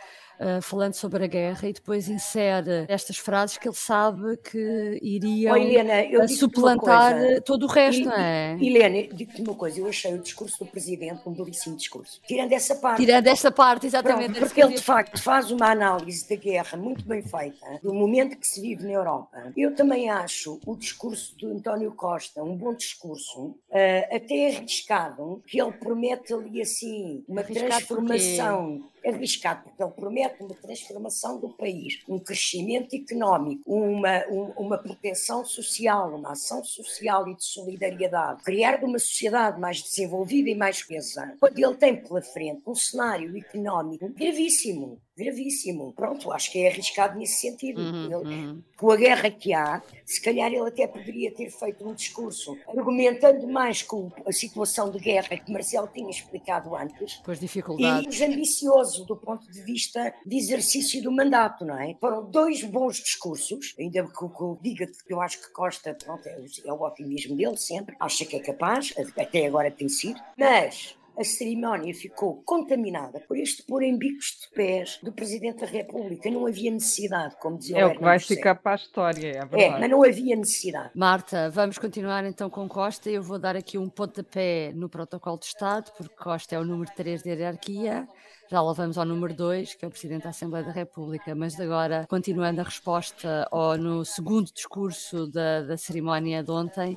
uh, 0.40 0.62
falando 0.62 0.94
sobre 0.94 1.24
a 1.24 1.26
guerra, 1.26 1.68
e 1.68 1.72
depois 1.72 2.08
insere 2.08 2.86
estas 2.88 3.16
frases 3.16 3.58
que 3.58 3.68
ele 3.68 3.76
sabe 3.76 4.36
que 4.38 4.98
iriam 5.02 5.54
oh, 5.54 5.56
Helena, 5.56 6.28
suplantar 6.28 7.14
todo 7.44 7.64
o 7.64 7.68
resto, 7.68 8.04
não 8.04 8.16
é? 8.16 8.56
Helena, 8.60 9.08
digo-te 9.12 9.42
uma 9.42 9.54
coisa, 9.54 9.80
eu 9.80 9.88
achei 9.88 10.14
o 10.14 10.18
discurso 10.18 10.58
do 10.58 10.66
Presidente 10.66 11.20
um 11.26 11.32
belíssimo 11.32 11.76
discurso. 11.76 12.20
Tirando 12.26 12.52
essa 12.52 12.74
parte. 12.74 13.00
Tirando 13.04 13.26
essa 13.26 13.50
parte, 13.50 13.86
exatamente. 13.86 14.32
Pronto, 14.32 14.46
porque 14.46 14.62
ele, 14.62 14.74
de 14.74 14.82
facto, 14.82 15.20
faz 15.20 15.50
uma 15.50 15.70
análise 15.70 16.28
da 16.28 16.36
guerra 16.36 16.76
muito 16.76 17.04
bem 17.04 17.22
feita, 17.22 17.78
do 17.82 17.94
momento 17.94 18.36
que 18.36 18.46
se 18.46 18.60
vive 18.60 18.84
na 18.84 18.92
Europa. 18.92 19.52
Eu 19.56 19.74
também 19.74 20.10
acho 20.10 20.60
o 20.66 20.76
discurso 20.76 21.36
do 21.36 21.52
António 21.52 21.92
Costa 21.92 22.42
um 22.42 22.56
bom 22.56 22.74
discurso, 22.74 23.46
uh, 23.46 24.14
até 24.14 24.56
arriscado, 24.56 25.42
que 25.46 25.60
ele 25.60 25.72
promete 25.72 26.32
ali 26.32 26.60
assim 26.60 27.24
uma 27.28 27.40
arriscado 27.40 27.68
transformação. 27.68 28.78
Porque 28.78 28.93
arriscado, 29.06 29.64
porque 29.64 29.82
ele 29.82 29.92
promete 29.92 30.42
uma 30.42 30.54
transformação 30.54 31.38
do 31.38 31.50
país, 31.50 32.02
um 32.08 32.18
crescimento 32.18 32.94
económico, 32.94 33.62
uma, 33.66 34.24
um, 34.28 34.52
uma 34.56 34.78
proteção 34.78 35.44
social, 35.44 36.14
uma 36.14 36.32
ação 36.32 36.64
social 36.64 37.28
e 37.28 37.36
de 37.36 37.44
solidariedade, 37.44 38.42
criar 38.42 38.82
uma 38.82 38.98
sociedade 38.98 39.60
mais 39.60 39.82
desenvolvida 39.82 40.50
e 40.50 40.54
mais 40.54 40.82
coesa, 40.82 41.34
quando 41.40 41.58
ele 41.58 41.74
tem 41.76 41.96
pela 42.02 42.22
frente 42.22 42.62
um 42.66 42.74
cenário 42.74 43.36
económico 43.36 44.08
gravíssimo, 44.10 45.00
gravíssimo. 45.16 45.92
Pronto, 45.92 46.32
acho 46.32 46.50
que 46.50 46.60
é 46.60 46.68
arriscado 46.68 47.18
nesse 47.18 47.40
sentido. 47.40 47.80
Uhum, 47.80 48.04
ele, 48.04 48.14
uhum. 48.14 48.62
Com 48.76 48.90
a 48.90 48.96
guerra 48.96 49.30
que 49.30 49.52
há, 49.52 49.82
se 50.04 50.20
calhar 50.20 50.52
ele 50.52 50.68
até 50.68 50.86
poderia 50.86 51.30
ter 51.32 51.50
feito 51.50 51.88
um 51.88 51.94
discurso 51.94 52.56
argumentando 52.68 53.46
mais 53.46 53.82
com 53.82 54.10
a 54.26 54.32
situação 54.32 54.90
de 54.90 54.98
guerra 54.98 55.36
que 55.36 55.52
Marcelo 55.52 55.88
tinha 55.92 56.10
explicado 56.10 56.74
antes. 56.74 57.16
Com 57.16 57.30
as 57.30 57.40
dificuldades. 57.40 58.20
E 58.20 58.24
ambicioso 58.24 59.04
do 59.04 59.16
ponto 59.16 59.50
de 59.50 59.62
vista 59.62 60.12
de 60.26 60.36
exercício 60.36 61.02
do 61.02 61.12
mandato, 61.12 61.64
não 61.64 61.78
é? 61.78 61.96
Foram 62.00 62.28
dois 62.28 62.62
bons 62.64 62.96
discursos, 62.96 63.74
ainda 63.78 64.02
que, 64.02 64.10
que 64.10 64.62
diga 64.62 64.86
que 64.86 65.12
eu 65.12 65.20
acho 65.20 65.40
que 65.40 65.52
Costa, 65.52 65.94
pronto, 65.94 66.26
é, 66.26 66.44
é 66.64 66.72
o 66.72 66.82
otimismo 66.82 67.36
dele 67.36 67.56
sempre, 67.56 67.96
acha 68.00 68.24
que 68.24 68.36
é 68.36 68.40
capaz, 68.40 68.92
até 69.16 69.46
agora 69.46 69.70
tem 69.70 69.88
sido, 69.88 70.20
mas 70.36 70.96
a 71.18 71.24
cerimónia 71.24 71.94
ficou 71.94 72.42
contaminada 72.44 73.20
por 73.20 73.36
este 73.36 73.62
pôr 73.62 73.82
em 73.82 73.96
bicos 73.96 74.38
de 74.42 74.54
pés 74.54 74.98
do 75.02 75.12
Presidente 75.12 75.60
da 75.60 75.66
República. 75.66 76.30
Não 76.30 76.46
havia 76.46 76.70
necessidade, 76.70 77.36
como 77.40 77.58
dizia 77.58 77.78
É 77.78 77.86
o 77.86 77.90
o 77.90 77.94
que 77.94 78.00
vai 78.00 78.18
José. 78.18 78.34
ficar 78.36 78.54
para 78.56 78.72
a 78.72 78.74
história, 78.76 79.26
é 79.28 79.36
É, 79.38 79.44
verdade. 79.46 79.80
mas 79.80 79.90
não 79.90 80.02
havia 80.04 80.36
necessidade. 80.36 80.90
Marta, 80.94 81.50
vamos 81.50 81.78
continuar 81.78 82.24
então 82.24 82.50
com 82.50 82.68
Costa. 82.68 83.08
Eu 83.10 83.22
vou 83.22 83.38
dar 83.38 83.56
aqui 83.56 83.78
um 83.78 83.88
pontapé 83.88 84.72
no 84.74 84.88
protocolo 84.88 85.38
de 85.38 85.46
Estado, 85.46 85.92
porque 85.96 86.14
Costa 86.16 86.54
é 86.54 86.58
o 86.58 86.64
número 86.64 86.90
3 86.94 87.22
da 87.22 87.30
hierarquia. 87.30 88.08
Já 88.50 88.60
lá 88.60 88.72
vamos 88.74 88.98
ao 88.98 89.06
número 89.06 89.32
2, 89.32 89.74
que 89.74 89.84
é 89.84 89.88
o 89.88 89.90
Presidente 89.90 90.24
da 90.24 90.28
Assembleia 90.30 90.66
da 90.66 90.70
República. 90.72 91.34
Mas 91.34 91.58
agora, 91.58 92.06
continuando 92.08 92.60
a 92.60 92.64
resposta 92.64 93.48
ao, 93.50 93.78
no 93.78 94.04
segundo 94.04 94.52
discurso 94.52 95.26
da, 95.28 95.62
da 95.62 95.76
cerimónia 95.78 96.42
de 96.42 96.50
ontem, 96.50 96.94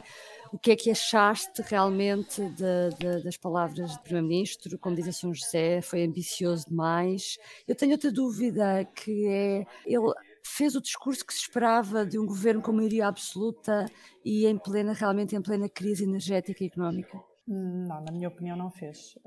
o 0.51 0.57
que 0.59 0.71
é 0.71 0.75
que 0.75 0.89
achaste 0.91 1.61
realmente 1.63 2.41
de- 2.49 2.89
de- 2.99 3.23
das 3.23 3.37
palavras 3.37 3.95
do 3.97 4.03
Primeiro-Ministro? 4.03 4.77
Como 4.79 4.95
diz 4.95 5.07
a 5.07 5.11
São 5.11 5.33
José, 5.33 5.81
foi 5.81 6.03
ambicioso 6.03 6.65
demais. 6.67 7.37
Eu 7.67 7.75
tenho 7.75 7.93
outra 7.93 8.11
dúvida, 8.11 8.85
que 8.95 9.27
é, 9.27 9.65
ele 9.85 10.13
fez 10.43 10.75
o 10.75 10.81
discurso 10.81 11.25
que 11.25 11.33
se 11.33 11.41
esperava 11.41 12.05
de 12.05 12.17
um 12.17 12.25
governo 12.25 12.61
com 12.61 12.71
maioria 12.71 13.07
absoluta 13.07 13.85
e 14.23 14.45
em 14.45 14.57
plena, 14.57 14.93
realmente 14.93 15.35
em 15.35 15.41
plena 15.41 15.69
crise 15.69 16.03
energética 16.03 16.63
e 16.63 16.67
económica? 16.67 17.26
Não, 17.47 18.01
na 18.01 18.11
minha 18.11 18.27
opinião 18.27 18.57
não 18.57 18.69
fez. 18.69 19.17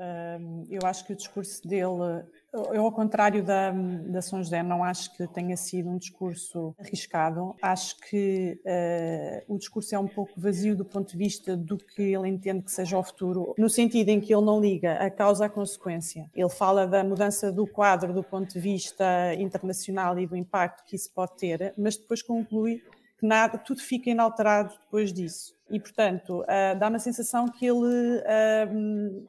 Eu 0.68 0.86
acho 0.86 1.06
que 1.06 1.14
o 1.14 1.16
discurso 1.16 1.66
dele, 1.66 2.22
eu 2.52 2.84
ao 2.84 2.92
contrário 2.92 3.42
da, 3.42 3.70
da 3.70 4.20
São 4.20 4.42
José, 4.42 4.62
não 4.62 4.84
acho 4.84 5.16
que 5.16 5.26
tenha 5.28 5.56
sido 5.56 5.88
um 5.88 5.96
discurso 5.96 6.74
arriscado. 6.78 7.56
Acho 7.62 7.98
que 8.00 8.60
eh, 8.62 9.42
o 9.48 9.56
discurso 9.56 9.94
é 9.94 9.98
um 9.98 10.06
pouco 10.06 10.38
vazio 10.38 10.76
do 10.76 10.84
ponto 10.84 11.10
de 11.12 11.16
vista 11.16 11.56
do 11.56 11.78
que 11.78 12.02
ele 12.02 12.28
entende 12.28 12.62
que 12.62 12.70
seja 12.70 12.98
o 12.98 13.02
futuro, 13.02 13.54
no 13.56 13.70
sentido 13.70 14.10
em 14.10 14.20
que 14.20 14.34
ele 14.34 14.44
não 14.44 14.60
liga 14.60 14.94
a 14.94 15.10
causa 15.10 15.46
à 15.46 15.48
consequência. 15.48 16.30
Ele 16.34 16.50
fala 16.50 16.86
da 16.86 17.02
mudança 17.02 17.50
do 17.50 17.66
quadro 17.66 18.12
do 18.12 18.22
ponto 18.22 18.52
de 18.52 18.60
vista 18.60 19.34
internacional 19.38 20.18
e 20.18 20.26
do 20.26 20.36
impacto 20.36 20.84
que 20.84 20.94
isso 20.94 21.10
pode 21.14 21.38
ter, 21.38 21.72
mas 21.78 21.96
depois 21.96 22.20
conclui 22.20 22.82
que 23.20 23.26
nada, 23.26 23.58
tudo 23.58 23.82
fica 23.82 24.08
inalterado 24.08 24.72
depois 24.80 25.12
disso. 25.12 25.54
E, 25.70 25.78
portanto, 25.78 26.44
ah, 26.48 26.74
dá-me 26.74 26.96
a 26.96 26.98
sensação 26.98 27.46
que 27.46 27.64
ele 27.64 28.22
ah, 28.26 28.68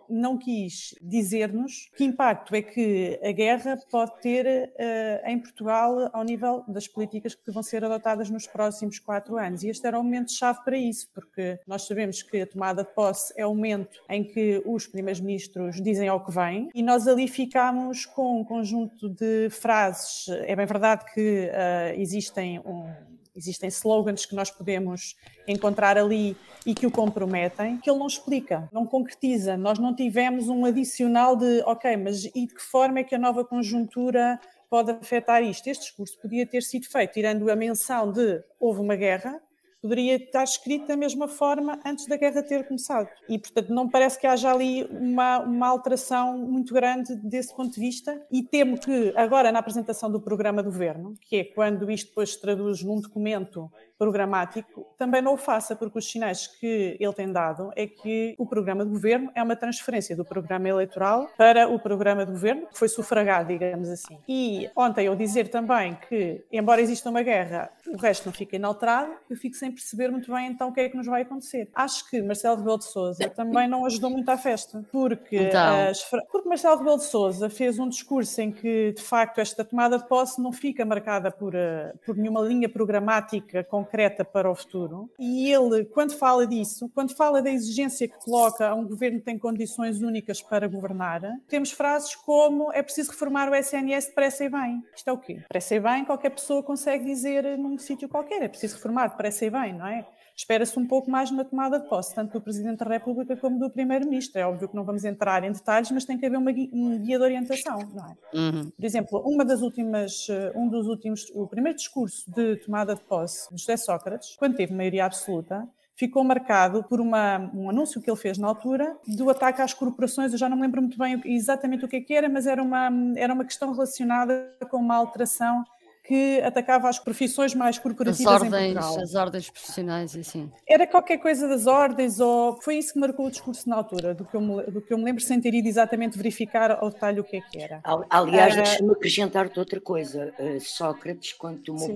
não 0.09 0.37
quis 0.37 0.95
dizer-nos 0.99 1.89
que 1.95 2.03
impacto 2.03 2.55
é 2.55 2.61
que 2.61 3.19
a 3.23 3.31
guerra 3.31 3.77
pode 3.89 4.19
ter 4.21 4.47
ah, 4.47 5.31
em 5.31 5.39
Portugal 5.39 6.09
ao 6.11 6.23
nível 6.23 6.63
das 6.67 6.87
políticas 6.87 7.35
que 7.35 7.51
vão 7.51 7.61
ser 7.61 7.85
adotadas 7.85 8.29
nos 8.29 8.47
próximos 8.47 8.97
quatro 8.97 9.37
anos. 9.37 9.63
E 9.63 9.69
este 9.69 9.85
era 9.85 9.99
o 9.99 10.03
momento-chave 10.03 10.63
para 10.65 10.77
isso, 10.77 11.07
porque 11.13 11.59
nós 11.67 11.83
sabemos 11.83 12.23
que 12.23 12.41
a 12.41 12.47
tomada 12.47 12.83
de 12.83 12.89
posse 12.89 13.31
é 13.37 13.45
o 13.45 13.53
momento 13.53 13.99
em 14.09 14.23
que 14.23 14.63
os 14.65 14.87
primeiros-ministros 14.87 15.79
dizem 15.81 16.07
ao 16.07 16.25
que 16.25 16.31
vem, 16.31 16.69
e 16.73 16.81
nós 16.81 17.07
ali 17.07 17.27
ficámos 17.27 18.05
com 18.05 18.41
um 18.41 18.43
conjunto 18.43 19.09
de 19.09 19.49
frases. 19.51 20.27
É 20.45 20.55
bem 20.55 20.65
verdade 20.65 21.05
que 21.13 21.51
existem 21.95 22.59
um 22.59 22.89
existem 23.35 23.69
slogans 23.69 24.25
que 24.25 24.35
nós 24.35 24.51
podemos 24.51 25.15
encontrar 25.47 25.97
ali 25.97 26.35
e 26.65 26.73
que 26.73 26.85
o 26.85 26.91
comprometem, 26.91 27.77
que 27.77 27.89
ele 27.89 27.99
não 27.99 28.07
explica, 28.07 28.69
não 28.71 28.85
concretiza. 28.85 29.57
Nós 29.57 29.79
não 29.79 29.95
tivemos 29.95 30.49
um 30.49 30.65
adicional 30.65 31.35
de, 31.35 31.61
ok, 31.65 31.97
mas 31.97 32.25
e 32.25 32.47
de 32.47 32.53
que 32.53 32.61
forma 32.61 32.99
é 32.99 33.03
que 33.03 33.15
a 33.15 33.19
nova 33.19 33.43
conjuntura 33.43 34.39
pode 34.69 34.91
afetar 34.91 35.43
isto? 35.43 35.67
Este 35.67 35.83
discurso 35.83 36.19
podia 36.19 36.45
ter 36.45 36.61
sido 36.61 36.87
feito 36.87 37.13
tirando 37.13 37.49
a 37.49 37.55
menção 37.55 38.11
de 38.11 38.43
houve 38.59 38.79
uma 38.79 38.95
guerra, 38.95 39.41
poderia 39.81 40.15
estar 40.15 40.43
escrito 40.43 40.87
da 40.87 40.95
mesma 40.95 41.27
forma 41.27 41.79
antes 41.85 42.05
da 42.05 42.15
guerra 42.15 42.43
ter 42.43 42.67
começado. 42.67 43.09
E, 43.27 43.39
portanto, 43.39 43.73
não 43.73 43.89
parece 43.89 44.19
que 44.19 44.27
haja 44.27 44.51
ali 44.51 44.83
uma, 44.91 45.39
uma 45.39 45.67
alteração 45.67 46.37
muito 46.37 46.73
grande 46.73 47.15
desse 47.15 47.55
ponto 47.55 47.73
de 47.73 47.79
vista. 47.79 48.21
E 48.31 48.43
temo 48.43 48.79
que, 48.79 49.13
agora, 49.15 49.51
na 49.51 49.59
apresentação 49.59 50.11
do 50.11 50.21
programa 50.21 50.61
do 50.61 50.69
governo, 50.71 51.15
que 51.21 51.37
é 51.37 51.43
quando 51.43 51.89
isto 51.89 52.09
depois 52.09 52.33
se 52.33 52.41
traduz 52.41 52.83
num 52.83 52.99
documento 52.99 53.71
programático, 54.05 54.85
também 54.97 55.21
não 55.21 55.33
o 55.33 55.37
faça, 55.37 55.75
porque 55.75 55.99
os 55.99 56.09
sinais 56.11 56.47
que 56.47 56.97
ele 56.99 57.13
tem 57.13 57.31
dado 57.31 57.71
é 57.75 57.85
que 57.85 58.33
o 58.37 58.47
programa 58.47 58.83
de 58.83 58.89
governo 58.89 59.31
é 59.35 59.43
uma 59.43 59.55
transferência 59.55 60.15
do 60.15 60.25
programa 60.25 60.67
eleitoral 60.67 61.29
para 61.37 61.67
o 61.69 61.79
programa 61.79 62.25
de 62.25 62.31
governo, 62.31 62.65
que 62.65 62.77
foi 62.79 62.89
sufragado, 62.89 63.47
digamos 63.49 63.89
assim. 63.89 64.17
E 64.27 64.69
ontem 64.75 65.05
eu 65.05 65.15
dizer 65.15 65.49
também 65.49 65.95
que, 66.09 66.43
embora 66.51 66.81
exista 66.81 67.09
uma 67.11 67.21
guerra, 67.21 67.69
o 67.87 67.97
resto 67.97 68.25
não 68.25 68.33
fica 68.33 68.55
inalterado, 68.55 69.11
eu 69.29 69.37
fico 69.37 69.55
sem 69.55 69.71
perceber 69.71 70.09
muito 70.09 70.31
bem 70.33 70.47
então 70.49 70.69
o 70.69 70.73
que 70.73 70.81
é 70.81 70.89
que 70.89 70.97
nos 70.97 71.05
vai 71.05 71.21
acontecer. 71.21 71.69
Acho 71.75 72.09
que 72.09 72.21
Marcelo 72.23 72.57
Rebelo 72.57 72.79
de 72.79 72.85
Sousa 72.85 73.29
também 73.29 73.67
não 73.67 73.85
ajudou 73.85 74.09
muito 74.09 74.27
à 74.29 74.37
festa, 74.37 74.83
porque, 74.91 75.35
Então. 75.37 75.89
as 75.89 76.01
fra- 76.01 76.23
porque 76.31 76.49
Marcelo 76.49 76.77
Rebelo 76.77 76.97
de 76.97 77.03
Sousa 77.05 77.49
fez 77.49 77.77
um 77.77 77.87
discurso 77.87 78.41
em 78.41 78.51
que, 78.51 78.93
de 78.93 79.01
facto, 79.01 79.39
esta 79.39 79.63
tomada 79.63 79.97
de 79.99 80.07
posse 80.07 80.41
não 80.41 80.51
fica 80.51 80.83
marcada 80.83 81.29
por, 81.29 81.53
eh, 81.53 81.93
por 82.05 82.15
nenhuma 82.17 82.41
linha 82.41 82.67
programática 82.67 83.63
concreta 83.91 84.23
para 84.23 84.49
o 84.49 84.55
futuro. 84.55 85.11
E 85.19 85.51
ele, 85.51 85.85
quando 85.85 86.17
fala 86.17 86.47
disso, 86.47 86.89
quando 86.95 87.13
fala 87.15 87.41
da 87.41 87.51
exigência 87.51 88.07
que 88.07 88.17
coloca 88.23 88.69
a 88.69 88.73
um 88.73 88.87
governo 88.87 89.19
que 89.19 89.25
tem 89.25 89.37
condições 89.37 90.01
únicas 90.01 90.41
para 90.41 90.67
governar, 90.67 91.21
temos 91.49 91.71
frases 91.71 92.15
como 92.15 92.71
é 92.71 92.81
preciso 92.81 93.11
reformar 93.11 93.49
o 93.49 93.55
SNS 93.55 94.07
depressa 94.07 94.45
e 94.45 94.49
bem. 94.49 94.81
Isto 94.95 95.09
é 95.09 95.13
o 95.13 95.17
quê? 95.17 95.33
Depressa 95.35 95.75
e 95.75 95.79
bem, 95.79 96.05
qualquer 96.05 96.29
pessoa 96.29 96.63
consegue 96.63 97.03
dizer 97.03 97.57
num 97.57 97.77
sítio 97.77 98.07
qualquer. 98.07 98.41
É 98.41 98.47
preciso 98.47 98.75
reformar 98.75 99.07
depressa 99.07 99.45
e 99.45 99.49
bem, 99.49 99.73
não 99.73 99.87
é? 99.87 100.07
Espera-se 100.41 100.77
um 100.79 100.87
pouco 100.87 101.09
mais 101.09 101.29
na 101.29 101.43
tomada 101.43 101.79
de 101.79 101.87
posse, 101.87 102.15
tanto 102.15 102.33
do 102.33 102.41
Presidente 102.41 102.79
da 102.79 102.85
República 102.85 103.37
como 103.37 103.59
do 103.59 103.69
Primeiro-Ministro. 103.69 104.41
É 104.41 104.45
óbvio 104.47 104.67
que 104.67 104.75
não 104.75 104.83
vamos 104.83 105.05
entrar 105.05 105.43
em 105.43 105.51
detalhes, 105.51 105.91
mas 105.91 106.03
tem 106.03 106.17
que 106.17 106.25
haver 106.25 106.37
uma 106.37 106.51
gui- 106.51 106.71
um 106.73 106.97
guia 106.97 107.19
de 107.19 107.23
orientação, 107.23 107.77
não 107.93 108.07
é? 108.07 108.15
Uhum. 108.35 108.71
Por 108.71 108.83
exemplo, 108.83 109.19
uma 109.23 109.45
das 109.45 109.61
últimas, 109.61 110.27
eh, 110.31 110.51
um 110.55 110.67
dos 110.67 110.87
últimos, 110.87 111.31
o 111.35 111.45
primeiro 111.45 111.77
discurso 111.77 112.23
de 112.31 112.55
tomada 112.55 112.95
de 112.95 113.01
posse 113.01 113.53
de 113.53 113.61
José 113.61 113.77
Sócrates, 113.77 114.35
quando 114.35 114.55
teve 114.55 114.73
maioria 114.73 115.05
absoluta, 115.05 115.69
ficou 115.95 116.23
marcado 116.23 116.83
por 116.85 116.99
uma, 116.99 117.37
um 117.53 117.69
anúncio 117.69 118.01
que 118.01 118.09
ele 118.09 118.17
fez 118.17 118.39
na 118.39 118.47
altura 118.47 118.97
do 119.07 119.29
ataque 119.29 119.61
às 119.61 119.75
corporações. 119.75 120.31
Eu 120.31 120.39
já 120.39 120.49
não 120.49 120.55
me 120.57 120.63
lembro 120.63 120.81
muito 120.81 120.97
bem 120.97 121.21
exatamente 121.23 121.85
o 121.85 121.87
que 121.87 121.97
é 121.97 122.01
que 122.01 122.15
era, 122.15 122.27
mas 122.27 122.47
era 122.47 122.63
uma, 122.63 122.89
era 123.15 123.31
uma 123.31 123.45
questão 123.45 123.71
relacionada 123.71 124.51
com 124.71 124.77
uma 124.77 124.95
alteração 124.95 125.63
que 126.11 126.41
atacava 126.41 126.89
as 126.89 126.99
profissões 126.99 127.55
mais 127.55 127.77
As 127.77 127.81
corporativas 127.81 128.25
em 128.43 128.45
ordens, 128.45 128.73
Portugal. 128.73 129.01
as 129.03 129.15
ordens 129.15 129.49
profissionais 129.49 130.13
assim. 130.17 130.51
Era 130.67 130.85
qualquer 130.85 131.17
coisa 131.19 131.47
das 131.47 131.67
ordens, 131.67 132.19
ou 132.19 132.61
foi 132.61 132.75
isso 132.75 132.91
que 132.91 132.99
marcou 132.99 133.27
o 133.27 133.31
discurso 133.31 133.69
na 133.69 133.77
altura, 133.77 134.13
do 134.13 134.25
que 134.25 134.35
eu 134.35 134.41
me, 134.41 134.61
do 134.63 134.81
que 134.81 134.93
eu 134.93 134.97
me 134.97 135.05
lembro, 135.05 135.21
sem 135.23 135.39
ter 135.39 135.53
ido 135.53 135.69
exatamente 135.69 136.17
verificar 136.17 136.71
ao 136.71 136.89
detalhe 136.89 137.21
o 137.21 137.23
que 137.23 137.37
é 137.37 137.41
que 137.41 137.61
era. 137.61 137.79
Al- 137.85 138.05
Aliás, 138.09 138.53
Ah. 138.57 138.61
deixa-me 138.63 138.91
acrescentar-te 138.91 139.57
outra 139.57 139.79
coisa. 139.79 140.33
Uh, 140.37 140.59
Sócrates, 140.59 141.31
quando, 141.33 141.59
tomou. 141.63 141.87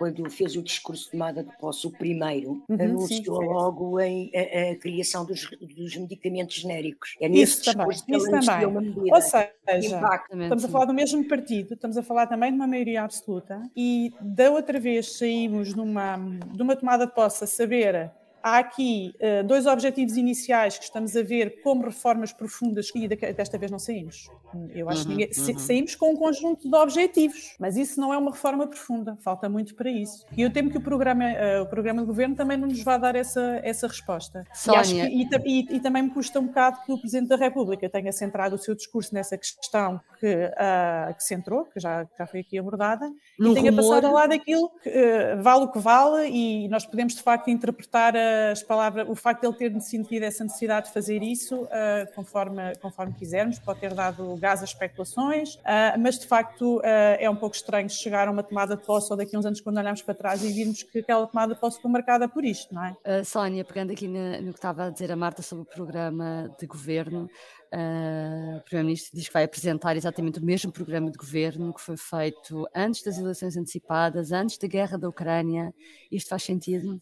Quando 0.00 0.30
fez 0.30 0.56
o 0.56 0.62
discurso 0.62 1.04
de 1.04 1.10
tomada 1.10 1.44
de 1.44 1.54
posse, 1.58 1.86
o 1.86 1.90
primeiro, 1.90 2.64
Uhum, 2.70 2.78
sim, 2.78 2.82
anunciou 2.84 3.42
sim. 3.42 3.48
logo 3.48 4.00
em, 4.00 4.30
a, 4.34 4.70
a 4.72 4.76
criação 4.76 5.26
dos, 5.26 5.46
dos 5.60 5.94
medicamentos 5.94 6.56
genéricos. 6.56 7.16
É 7.20 7.28
nesse 7.28 7.60
Isso 7.60 7.64
também, 7.64 7.86
discurso 7.88 8.06
que 8.06 8.14
ele 8.14 8.46
também. 8.46 8.66
uma 8.66 8.80
medida. 8.80 9.14
Ou 9.14 9.20
seja, 9.20 9.52
Impacto. 9.98 10.40
estamos 10.40 10.64
a 10.64 10.66
Sim. 10.66 10.72
falar 10.72 10.84
do 10.86 10.94
mesmo 10.94 11.28
partido, 11.28 11.74
estamos 11.74 11.98
a 11.98 12.02
falar 12.02 12.26
também 12.26 12.50
de 12.50 12.56
uma 12.56 12.66
maioria 12.66 13.02
absoluta 13.02 13.60
e 13.76 14.10
da 14.22 14.50
outra 14.50 14.80
vez 14.80 15.18
saímos 15.18 15.74
numa, 15.74 16.16
de 16.16 16.62
uma 16.62 16.74
tomada 16.74 17.06
de 17.06 17.14
posse 17.14 17.44
a 17.44 17.46
saber 17.46 18.10
há 18.42 18.58
aqui 18.58 19.14
eh, 19.18 19.42
dois 19.42 19.66
objetivos 19.66 20.16
iniciais 20.16 20.78
que 20.78 20.84
estamos 20.84 21.16
a 21.16 21.22
ver 21.22 21.60
como 21.62 21.84
reformas 21.84 22.32
profundas 22.32 22.90
e 22.94 23.06
desta 23.08 23.58
vez 23.58 23.70
não 23.70 23.78
saímos. 23.78 24.30
Eu 24.74 24.88
acho 24.88 25.02
que 25.02 25.08
Uhum, 25.12 25.16
ninguém, 25.18 25.32
sa- 25.32 25.52
uhum. 25.52 25.58
saímos 25.58 25.94
com 25.94 26.12
um 26.12 26.16
conjunto 26.16 26.68
de 26.68 26.74
objetivos, 26.76 27.54
mas 27.58 27.76
isso 27.76 28.00
não 28.00 28.12
é 28.12 28.18
uma 28.18 28.32
reforma 28.32 28.66
profunda, 28.66 29.16
falta 29.20 29.48
muito 29.48 29.74
para 29.76 29.88
isso. 29.88 30.26
E 30.36 30.42
eu 30.42 30.52
temo 30.52 30.70
que 30.70 30.78
o 30.78 30.80
programa, 30.80 31.24
eh, 31.24 31.60
o 31.60 31.66
programa 31.66 32.00
de 32.00 32.06
governo 32.06 32.34
também 32.34 32.56
não 32.56 32.66
nos 32.66 32.82
vá 32.82 32.96
dar 32.98 33.14
essa, 33.14 33.60
essa 33.62 33.86
resposta. 33.86 34.44
E, 34.52 34.56
Sónia. 34.56 35.06
que- 35.08 35.14
e 35.14 35.28
e- 35.46 35.76
e 35.76 35.80
também 35.80 36.02
me 36.02 36.10
custa 36.10 36.40
um 36.40 36.46
bocado 36.46 36.80
que 36.84 36.92
o 36.92 36.98
Presidente 36.98 37.28
da 37.28 37.36
República 37.36 37.88
tenha 37.88 38.10
centrado 38.12 38.56
o 38.56 38.58
seu 38.58 38.74
discurso 38.74 39.14
nessa 39.14 39.38
questão 39.38 40.00
que, 40.18 40.50
ah, 40.56 41.14
que 41.16 41.22
centrou, 41.22 41.64
que 41.66 41.78
já, 41.78 42.06
já 42.18 42.26
foi 42.26 42.40
aqui 42.40 42.58
abordada, 42.58 43.08
Num 43.38 43.52
e 43.52 43.54
tenha 43.54 43.70
rumor. 43.70 43.84
passado 43.88 44.06
ao 44.06 44.12
lado 44.14 44.32
aquilo 44.32 44.68
que 44.82 44.88
eh, 44.88 45.36
vale 45.36 45.64
o 45.64 45.68
que 45.68 45.78
vale 45.78 46.28
e 46.28 46.68
nós 46.68 46.84
podemos 46.84 47.14
de 47.14 47.22
facto 47.22 47.48
interpretar 47.50 48.14
as 48.52 48.62
palavras, 48.62 49.08
o 49.08 49.14
facto 49.14 49.40
de 49.42 49.46
ele 49.46 49.56
ter 49.56 49.80
sentido 49.80 50.22
essa 50.24 50.44
necessidade 50.44 50.86
de 50.86 50.92
fazer 50.92 51.22
isso 51.22 51.66
ah, 51.70 52.06
conforme, 52.14 52.74
conforme 52.80 53.12
quisermos, 53.14 53.58
pode 53.58 53.80
ter 53.80 53.94
dado 53.94 54.36
gás 54.36 54.60
a 54.62 54.64
especulações, 54.64 55.58
ah, 55.64 55.94
mas 55.98 56.18
de 56.18 56.26
facto 56.26 56.80
ah, 56.84 57.16
é 57.18 57.28
um 57.28 57.36
pouco 57.36 57.54
estranho 57.54 57.88
chegar 57.88 58.28
a 58.28 58.30
uma 58.30 58.42
tomada 58.42 58.76
de 58.76 58.84
posse 58.84 59.10
ou 59.10 59.16
daqui 59.16 59.34
a 59.36 59.38
uns 59.38 59.46
anos 59.46 59.60
quando 59.60 59.78
olharmos 59.78 60.02
para 60.02 60.14
trás 60.14 60.42
e 60.44 60.52
virmos 60.52 60.82
que 60.82 60.98
aquela 60.98 61.26
tomada 61.26 61.54
de 61.54 61.60
posse 61.60 61.76
ficou 61.76 61.90
marcada 61.90 62.28
por 62.28 62.44
isto, 62.44 62.74
não 62.74 62.84
é? 62.84 62.90
Uh, 62.90 63.24
Sónia, 63.24 63.64
pegando 63.64 63.92
aqui 63.92 64.08
na- 64.08 64.40
no 64.40 64.52
que 64.52 64.58
estava 64.58 64.86
a 64.86 64.90
dizer 64.90 65.10
a 65.10 65.16
Marta 65.16 65.42
sobre 65.42 65.64
o 65.64 65.66
programa 65.66 66.54
de 66.58 66.66
governo, 66.66 67.28
uh, 67.72 68.56
o 68.58 68.62
Primeiro-Ministro 68.64 69.16
diz 69.16 69.28
que 69.28 69.32
vai 69.34 69.44
apresentar 69.44 69.96
exatamente 69.96 70.38
o 70.38 70.44
mesmo 70.44 70.72
programa 70.72 71.10
de 71.10 71.18
governo 71.18 71.72
que 71.72 71.80
foi 71.80 71.96
feito 71.96 72.66
antes 72.74 73.02
das 73.02 73.18
eleições 73.18 73.56
antecipadas, 73.56 74.32
antes 74.32 74.58
da 74.58 74.66
guerra 74.66 74.98
da 74.98 75.08
Ucrânia. 75.08 75.72
Isto 76.10 76.28
faz 76.30 76.42
sentido? 76.42 77.00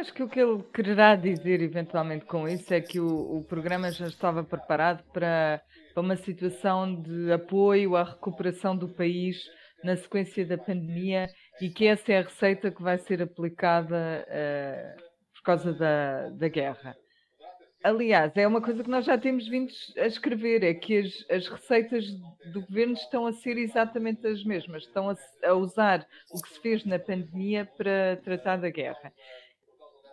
Acho 0.00 0.14
que 0.14 0.22
o 0.22 0.28
que 0.30 0.40
ele 0.40 0.62
quererá 0.72 1.14
dizer 1.14 1.60
eventualmente 1.60 2.24
com 2.24 2.48
isso 2.48 2.72
é 2.72 2.80
que 2.80 2.98
o, 2.98 3.36
o 3.36 3.44
programa 3.44 3.92
já 3.92 4.06
estava 4.06 4.42
preparado 4.42 5.04
para, 5.12 5.60
para 5.92 6.02
uma 6.02 6.16
situação 6.16 7.02
de 7.02 7.30
apoio 7.30 7.94
à 7.96 8.02
recuperação 8.02 8.74
do 8.74 8.88
país 8.88 9.36
na 9.84 9.94
sequência 9.98 10.46
da 10.46 10.56
pandemia 10.56 11.28
e 11.60 11.68
que 11.68 11.86
essa 11.86 12.12
é 12.14 12.18
a 12.18 12.22
receita 12.22 12.70
que 12.70 12.82
vai 12.82 12.96
ser 12.96 13.20
aplicada 13.20 14.26
uh, 14.26 15.02
por 15.34 15.42
causa 15.42 15.74
da, 15.74 16.30
da 16.30 16.48
guerra. 16.48 16.96
Aliás, 17.84 18.34
é 18.38 18.46
uma 18.46 18.62
coisa 18.62 18.82
que 18.82 18.90
nós 18.90 19.04
já 19.04 19.18
temos 19.18 19.46
vindo 19.48 19.70
a 19.98 20.06
escrever, 20.06 20.64
é 20.64 20.72
que 20.72 20.96
as, 20.96 21.30
as 21.30 21.46
receitas 21.46 22.06
do 22.54 22.62
governo 22.62 22.94
estão 22.94 23.26
a 23.26 23.34
ser 23.34 23.58
exatamente 23.58 24.26
as 24.26 24.42
mesmas, 24.44 24.84
estão 24.84 25.10
a, 25.10 25.16
a 25.46 25.52
usar 25.52 26.06
o 26.32 26.40
que 26.40 26.48
se 26.48 26.60
fez 26.60 26.86
na 26.86 26.98
pandemia 26.98 27.68
para 27.76 28.16
tratar 28.24 28.56
da 28.56 28.70
guerra 28.70 29.12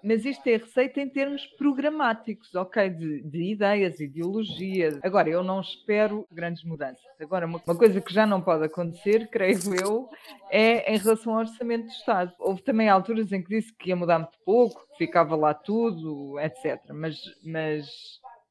mas 0.03 0.25
isto 0.25 0.47
é 0.47 0.57
receita 0.57 1.01
em 1.01 1.09
termos 1.09 1.45
programáticos, 1.57 2.53
ok? 2.55 2.89
De, 2.89 3.21
de, 3.23 3.51
ideias, 3.51 3.99
ideologia. 3.99 4.99
Agora, 5.03 5.29
eu 5.29 5.43
não 5.43 5.61
espero 5.61 6.27
grandes 6.31 6.63
mudanças. 6.63 7.03
Agora, 7.19 7.45
uma, 7.45 7.61
uma, 7.65 7.75
coisa 7.75 7.99
que 8.01 8.13
já 8.13 8.25
não 8.25 8.41
pode 8.41 8.65
acontecer, 8.65 9.27
creio 9.31 9.59
eu, 9.81 10.09
é 10.49 10.93
em 10.93 10.97
relação 10.97 11.33
ao 11.33 11.39
orçamento 11.39 11.85
do 11.85 11.91
Estado. 11.91 12.33
Houve 12.39 12.61
também 12.61 12.89
alturas 12.89 13.31
em 13.31 13.41
que 13.41 13.49
disse 13.49 13.73
que 13.73 13.89
ia 13.89 13.95
mudar 13.95 14.19
muito 14.19 14.37
pouco, 14.45 14.87
que 14.91 14.97
ficava 15.05 15.35
lá 15.35 15.53
tudo, 15.53 16.39
etc. 16.39 16.79
Mas, 16.93 17.17
mas 17.43 17.85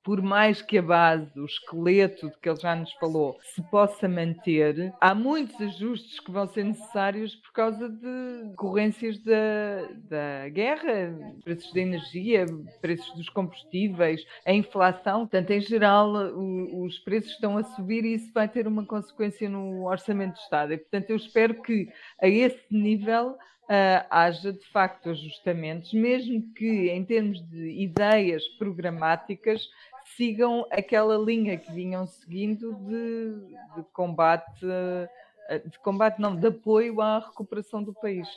por 0.06 0.22
mais 0.22 0.62
que 0.62 0.78
a 0.78 0.82
base, 0.82 1.28
o 1.36 1.44
esqueleto 1.44 2.30
que 2.40 2.48
ele 2.48 2.60
já 2.60 2.76
nos 2.76 2.92
falou, 2.92 3.36
se 3.42 3.60
possa 3.60 4.08
manter, 4.08 4.94
há 5.00 5.12
muitos 5.12 5.60
ajustes 5.60 6.20
que 6.20 6.30
vão 6.30 6.46
ser 6.46 6.62
necessários 6.62 7.34
por 7.34 7.52
causa 7.52 7.88
de 7.88 8.44
decorrências 8.50 9.18
da, 9.18 9.88
da 10.08 10.48
guerra, 10.48 11.12
preços 11.42 11.72
da 11.72 11.80
energia, 11.80 12.46
preços 12.80 13.12
dos 13.16 13.28
combustíveis, 13.30 14.24
a 14.46 14.52
inflação. 14.52 15.22
Portanto, 15.22 15.50
em 15.50 15.60
geral, 15.60 16.14
o, 16.14 16.84
os 16.84 17.00
preços 17.00 17.32
estão 17.32 17.58
a 17.58 17.64
subir 17.64 18.04
e 18.04 18.14
isso 18.14 18.32
vai 18.32 18.46
ter 18.46 18.68
uma 18.68 18.86
consequência 18.86 19.48
no 19.48 19.88
orçamento 19.88 20.34
do 20.34 20.40
Estado. 20.40 20.72
E, 20.72 20.78
portanto, 20.78 21.10
eu 21.10 21.16
espero 21.16 21.60
que 21.60 21.88
a 22.22 22.28
esse 22.28 22.64
nível 22.70 23.30
uh, 23.30 24.06
haja 24.08 24.52
de 24.52 24.64
facto 24.68 25.10
ajustamentos, 25.10 25.92
mesmo 25.92 26.52
que 26.54 26.90
em 26.90 27.04
termos 27.04 27.40
de 27.48 27.82
ideias 27.82 28.46
programáticas 28.56 29.68
sigam 30.16 30.66
aquela 30.70 31.16
linha 31.16 31.56
que 31.58 31.70
vinham 31.72 32.06
seguindo 32.06 32.74
de, 32.74 33.34
de 33.76 33.82
combate, 33.92 34.64
eh, 35.48 35.58
de 35.58 35.78
combate 35.78 36.20
não, 36.20 36.34
de 36.34 36.46
apoio 36.46 37.00
à 37.00 37.18
recuperação 37.18 37.82
do 37.82 37.92
país. 37.92 38.28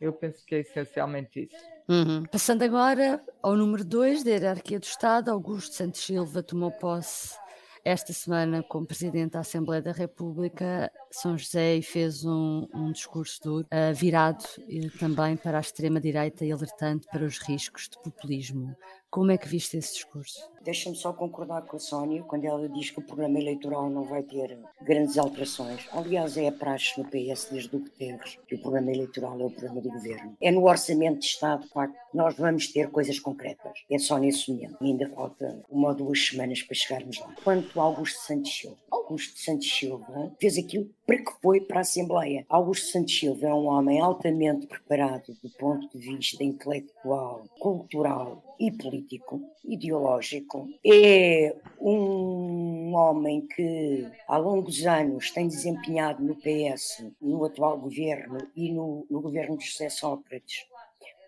Eu 0.00 0.12
penso 0.12 0.44
que 0.44 0.54
é 0.54 0.60
essencialmente 0.60 1.48
isso. 1.50 1.64
Uhum. 1.88 2.24
Passando 2.24 2.62
agora 2.62 3.22
ao 3.42 3.56
número 3.56 3.84
2 3.84 4.24
da 4.24 4.30
hierarquia 4.30 4.78
do 4.78 4.84
Estado, 4.84 5.30
Augusto 5.30 5.74
Santos 5.74 6.00
Silva 6.00 6.42
tomou 6.42 6.70
posse 6.70 7.38
esta 7.84 8.12
semana 8.12 8.62
como 8.62 8.86
Presidente 8.86 9.32
da 9.32 9.40
Assembleia 9.40 9.82
da 9.82 9.92
República, 9.92 10.90
São 11.10 11.36
José 11.36 11.76
e 11.76 11.82
fez 11.82 12.24
um, 12.24 12.66
um 12.74 12.92
discurso 12.92 13.40
duro, 13.42 13.66
uh, 13.66 13.94
virado 13.94 14.44
uh, 14.58 14.98
também 14.98 15.36
para 15.36 15.58
a 15.58 15.60
extrema-direita 15.60 16.44
e 16.44 16.52
alertante 16.52 17.06
para 17.10 17.24
os 17.24 17.38
riscos 17.38 17.88
de 17.88 17.98
populismo. 18.02 18.76
Como 19.10 19.32
é 19.32 19.36
que 19.36 19.48
viste 19.48 19.76
esse 19.76 19.94
discurso? 19.94 20.38
Deixa-me 20.62 20.94
só 20.94 21.12
concordar 21.12 21.62
com 21.62 21.76
a 21.76 21.80
Sónia 21.80 22.22
quando 22.22 22.44
ela 22.44 22.68
diz 22.68 22.90
que 22.90 23.00
o 23.00 23.02
programa 23.02 23.40
eleitoral 23.40 23.90
não 23.90 24.04
vai 24.04 24.22
ter 24.22 24.56
grandes 24.82 25.18
alterações. 25.18 25.88
Aliás, 25.90 26.36
é 26.36 26.46
a 26.46 26.52
praxe 26.52 26.96
no 26.96 27.08
PS 27.08 27.48
desde 27.50 27.74
o 27.74 27.80
Guterres 27.80 28.38
que 28.46 28.54
o 28.54 28.60
programa 28.60 28.92
eleitoral 28.92 29.40
é 29.40 29.44
o 29.44 29.50
programa 29.50 29.80
do 29.80 29.88
governo. 29.88 30.36
É 30.40 30.52
no 30.52 30.64
orçamento 30.64 31.18
de 31.18 31.24
Estado, 31.24 31.62
de 31.62 31.70
facto, 31.70 31.96
nós 32.14 32.36
vamos 32.36 32.68
ter 32.68 32.88
coisas 32.90 33.18
concretas. 33.18 33.72
É 33.90 33.98
só 33.98 34.16
nesse 34.16 34.52
momento. 34.52 34.76
Ainda 34.80 35.08
falta 35.08 35.60
uma 35.68 35.88
ou 35.88 35.94
duas 35.94 36.26
semanas 36.28 36.62
para 36.62 36.76
chegarmos 36.76 37.18
lá. 37.18 37.34
Quanto 37.42 37.80
a 37.80 37.82
Augusto 37.82 38.20
Santos 38.20 38.56
Silva, 38.56 38.76
Augusto 38.92 39.40
Santos 39.40 39.68
Silva 39.68 40.36
fez 40.40 40.56
aquilo 40.56 40.88
para 41.10 41.24
que 41.24 41.32
foi 41.42 41.60
para 41.60 41.78
a 41.78 41.80
Assembleia. 41.80 42.46
Augusto 42.48 42.92
Santos 42.92 43.18
Silva 43.18 43.48
é 43.48 43.52
um 43.52 43.66
homem 43.66 44.00
altamente 44.00 44.68
preparado 44.68 45.36
do 45.42 45.50
ponto 45.58 45.88
de 45.88 45.98
vista 45.98 46.44
intelectual, 46.44 47.46
cultural 47.58 48.40
e 48.60 48.70
político, 48.70 49.42
ideológico. 49.64 50.68
É 50.86 51.52
um 51.80 52.94
homem 52.94 53.44
que 53.44 54.06
há 54.28 54.36
longos 54.36 54.86
anos 54.86 55.32
tem 55.32 55.48
desempenhado 55.48 56.22
no 56.22 56.36
PS, 56.36 57.04
no 57.20 57.44
atual 57.44 57.76
governo 57.76 58.38
e 58.54 58.70
no, 58.70 59.04
no 59.10 59.20
governo 59.20 59.58
de 59.58 59.66
José 59.66 59.88
Sócrates, 59.88 60.64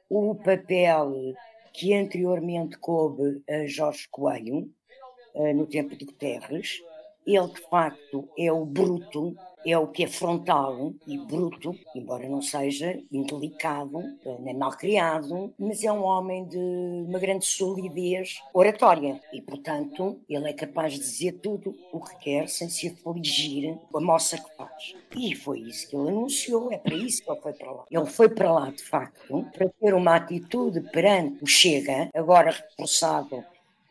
o 0.09 0.37
papel 0.37 1.35
que 1.73 1.93
anteriormente 1.93 2.79
coube 2.79 3.43
a 3.51 3.67
Jorge 3.67 4.07
Coelho, 4.13 4.71
eh, 5.35 5.53
no 5.53 5.67
tempo 5.67 5.97
de 5.97 6.05
Guterres, 6.05 6.81
ele 7.27 7.49
de 7.49 7.61
facto 7.69 8.29
é 8.39 8.53
o 8.53 8.65
bruto, 8.65 9.37
é 9.65 9.79
o 9.79 9.87
que 9.87 10.05
é 10.05 10.07
frontal 10.07 10.93
e 11.07 11.19
bruto, 11.19 11.75
embora 11.95 12.29
não 12.29 12.43
seja 12.43 12.99
indelicado, 13.11 14.03
nem 14.41 14.55
mal 14.55 14.73
criado, 14.73 15.53
mas 15.59 15.85
é 15.85 15.93
um 15.93 16.03
homem 16.03 16.45
de 16.47 16.59
uma 16.59 17.19
grande 17.19 17.45
solidez 17.45 18.41
oratória 18.53 19.21
e, 19.33 19.41
portanto, 19.41 20.21
ele 20.29 20.49
é 20.49 20.53
capaz 20.53 20.95
de 20.95 21.01
dizer 21.01 21.33
tudo 21.41 21.75
o 21.93 22.01
que 22.01 22.17
quer 22.17 22.49
sem 22.49 22.69
se 22.69 22.89
afligir 22.89 23.77
com 23.91 23.99
a 23.99 24.01
moça 24.01 24.37
que 24.37 24.57
faz. 24.57 24.95
E 25.17 25.35
foi 25.35 25.61
isso 25.61 25.89
que 25.89 25.97
ele 25.97 26.09
anunciou, 26.09 26.73
é 26.73 26.79
para 26.79 26.95
isso 26.95 27.23
que 27.23 27.31
ele 27.31 27.41
foi 27.41 27.53
para 27.53 27.73
lá. 27.73 27.85
Ele 27.91 28.07
foi 28.07 28.29
para 28.29 28.53
lá, 28.53 28.71
de 28.71 28.83
facto, 28.83 29.47
para 29.53 29.69
ter 29.69 29.95
uma 29.95 30.17
atitude 30.17 30.81
perante 30.91 31.43
o 31.43 31.47
Chega, 31.47 32.11
agora 32.15 32.51
reforçado 32.51 33.45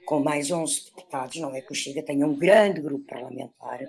com 0.06 0.20
mais 0.20 0.52
11 0.52 0.86
deputados, 0.86 1.38
não 1.38 1.56
é 1.56 1.62
que 1.62 1.72
o 1.72 1.76
Chega 1.76 2.04
tenha 2.04 2.26
um 2.28 2.36
grande 2.36 2.82
grupo 2.82 3.06
parlamentar, 3.06 3.80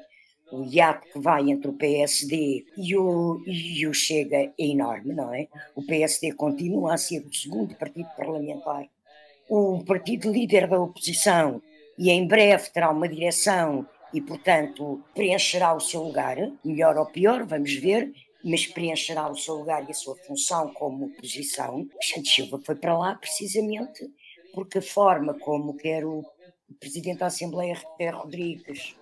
o 0.52 0.64
hiato 0.64 1.08
que 1.10 1.18
vai 1.18 1.50
entre 1.50 1.68
o 1.68 1.72
PSD 1.72 2.66
e 2.76 2.96
o, 2.96 3.42
e 3.46 3.86
o 3.86 3.94
Chega 3.94 4.36
é 4.36 4.52
enorme, 4.58 5.14
não 5.14 5.32
é? 5.34 5.48
O 5.74 5.82
PSD 5.82 6.32
continua 6.32 6.94
a 6.94 6.98
ser 6.98 7.24
o 7.24 7.34
segundo 7.34 7.74
partido 7.74 8.08
parlamentar, 8.16 8.86
o 9.48 9.82
partido 9.84 10.30
líder 10.30 10.68
da 10.68 10.78
oposição, 10.78 11.62
e 11.98 12.10
em 12.10 12.26
breve 12.26 12.70
terá 12.70 12.90
uma 12.90 13.08
direção 13.08 13.86
e, 14.12 14.20
portanto, 14.20 15.02
preencherá 15.14 15.74
o 15.74 15.80
seu 15.80 16.02
lugar, 16.02 16.36
melhor 16.64 16.96
ou 16.98 17.06
pior, 17.06 17.44
vamos 17.44 17.74
ver, 17.74 18.12
mas 18.44 18.66
preencherá 18.66 19.30
o 19.30 19.36
seu 19.36 19.54
lugar 19.54 19.86
e 19.88 19.90
a 19.90 19.94
sua 19.94 20.16
função 20.16 20.72
como 20.74 21.06
oposição. 21.06 21.86
Santos 22.00 22.34
Silva 22.34 22.60
foi 22.64 22.74
para 22.74 22.96
lá 22.96 23.14
precisamente 23.14 24.10
porque 24.52 24.78
a 24.78 24.82
forma 24.82 25.34
como 25.34 25.76
quer 25.76 26.04
o 26.04 26.22
Presidente 26.80 27.18
da 27.18 27.26
Assembleia, 27.26 27.76
Rodrigues, 28.12 28.96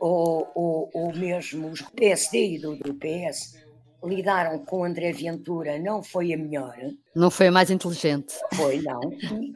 ou, 0.00 0.50
ou, 0.54 0.90
ou 0.92 1.14
mesmo 1.14 1.68
os 1.68 1.82
PSD 1.82 2.54
e 2.54 2.58
do, 2.58 2.74
do 2.76 2.94
PS, 2.94 3.60
lidaram 4.02 4.58
com 4.64 4.82
André 4.82 5.12
Ventura 5.12 5.78
não 5.78 6.02
foi 6.02 6.32
a 6.32 6.36
melhor. 6.36 6.74
Não 7.14 7.30
foi 7.30 7.48
a 7.48 7.52
mais 7.52 7.70
inteligente. 7.70 8.34
Foi, 8.54 8.80
não. 8.80 9.00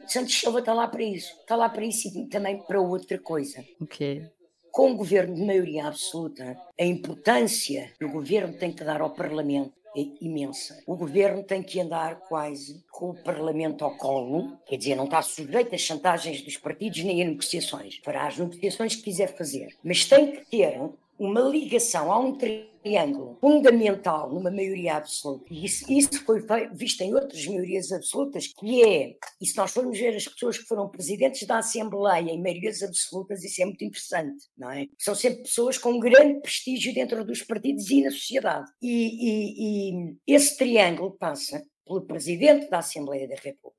Santos 0.07 0.39
Silva 0.39 0.59
está 0.59 0.73
lá 0.73 0.87
para 0.87 1.03
isso. 1.03 1.33
Está 1.39 1.55
lá 1.55 1.67
para 1.67 1.83
isso 1.83 2.07
e 2.07 2.27
também 2.27 2.59
para 2.59 2.79
outra 2.79 3.17
coisa. 3.17 3.65
Ok. 3.81 4.23
Com 4.71 4.91
o 4.91 4.95
governo 4.95 5.33
de 5.35 5.43
maioria 5.43 5.87
absoluta, 5.87 6.57
a 6.79 6.83
importância 6.83 7.91
que 7.97 8.05
o 8.05 8.11
governo 8.11 8.53
tem 8.57 8.71
que 8.71 8.83
dar 8.83 9.01
ao 9.01 9.11
Parlamento 9.11 9.73
imensa. 10.21 10.81
O 10.85 10.95
governo 10.95 11.43
tem 11.43 11.63
que 11.63 11.79
andar 11.79 12.19
quase 12.27 12.83
com 12.91 13.09
o 13.11 13.23
Parlamento 13.23 13.83
ao 13.83 13.95
colo, 13.97 14.57
quer 14.65 14.77
dizer, 14.77 14.95
não 14.95 15.05
está 15.05 15.21
sujeito 15.21 15.73
às 15.73 15.81
chantagens 15.81 16.41
dos 16.41 16.57
partidos 16.57 17.03
nem 17.03 17.21
a 17.21 17.25
negociações. 17.25 17.99
Fará 18.03 18.27
as 18.27 18.37
negociações 18.37 18.95
que 18.95 19.03
quiser 19.03 19.35
fazer, 19.35 19.75
mas 19.83 20.05
tem 20.05 20.31
que 20.31 20.45
ter 20.49 20.79
uma 21.17 21.41
ligação 21.41 22.11
a 22.11 22.19
um 22.19 22.37
triângulo 22.37 23.37
fundamental 23.39 24.31
numa 24.31 24.51
maioria 24.51 24.97
absoluta. 24.97 25.45
E 25.49 25.65
isso, 25.65 25.91
isso 25.91 26.25
foi 26.25 26.41
visto 26.73 27.01
em 27.01 27.13
outras 27.13 27.45
maiorias 27.45 27.91
absolutas, 27.91 28.47
que 28.47 28.83
é, 28.83 29.15
e 29.41 29.45
se 29.45 29.55
nós 29.57 29.71
formos 29.71 29.97
ver 29.97 30.15
as 30.15 30.27
pessoas 30.27 30.57
que 30.57 30.65
foram 30.65 30.89
presidentes 30.89 31.47
da 31.47 31.59
Assembleia 31.59 32.31
em 32.31 32.41
maiorias 32.41 32.83
absolutas, 32.83 33.43
isso 33.43 33.61
é 33.61 33.65
muito 33.65 33.83
interessante, 33.83 34.45
não 34.57 34.71
é? 34.71 34.87
São 34.99 35.15
sempre 35.15 35.43
pessoas 35.43 35.77
com 35.77 35.99
grande 35.99 36.41
prestígio 36.41 36.93
dentro 36.93 37.23
dos 37.23 37.41
partidos 37.41 37.89
e 37.89 38.03
na 38.03 38.11
sociedade. 38.11 38.69
E, 38.81 38.89
e, 38.89 40.01
e 40.01 40.17
esse 40.27 40.57
triângulo 40.57 41.11
passa 41.11 41.65
pelo 41.85 42.05
presidente 42.05 42.69
da 42.69 42.79
Assembleia 42.79 43.27
da 43.27 43.35
República, 43.35 43.75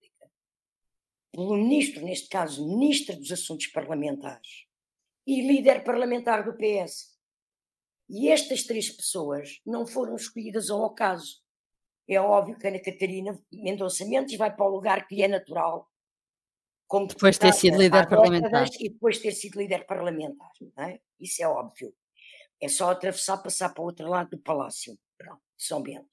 pelo 1.32 1.56
ministro, 1.56 2.02
neste 2.02 2.28
caso, 2.28 2.66
ministro 2.66 3.16
dos 3.16 3.30
Assuntos 3.30 3.66
Parlamentares, 3.66 4.66
e 5.26 5.42
líder 5.42 5.82
parlamentar 5.82 6.44
do 6.44 6.56
PS. 6.56 7.15
E 8.08 8.28
estas 8.28 8.62
três 8.64 8.88
pessoas 8.90 9.60
não 9.66 9.86
foram 9.86 10.14
escolhidas 10.14 10.70
ao 10.70 10.84
acaso. 10.84 11.42
É 12.08 12.20
óbvio 12.20 12.56
que 12.56 12.66
Ana 12.66 12.80
Catarina 12.80 13.38
Mendonça 13.52 14.04
Mendes 14.04 14.38
vai 14.38 14.54
para 14.54 14.64
o 14.64 14.70
lugar 14.70 15.06
que 15.06 15.16
lhe 15.16 15.22
é 15.22 15.28
natural. 15.28 15.90
Como 16.86 17.08
depois 17.08 17.34
de 17.34 17.40
ter 17.40 17.52
sido 17.52 17.78
líder 17.78 18.08
parlamentar. 18.08 18.68
E 18.78 18.88
depois 18.88 19.16
de 19.16 19.22
ter 19.22 19.32
sido 19.32 19.58
líder 19.58 19.84
parlamentar. 19.86 20.50
É? 20.78 21.00
Isso 21.18 21.42
é 21.42 21.48
óbvio. 21.48 21.92
É 22.60 22.68
só 22.68 22.90
atravessar, 22.90 23.38
passar 23.38 23.70
para 23.74 23.82
o 23.82 23.86
outro 23.86 24.08
lado 24.08 24.30
do 24.30 24.38
palácio. 24.38 24.96
Pronto, 25.18 25.42
São 25.58 25.82
Bento. 25.82 26.08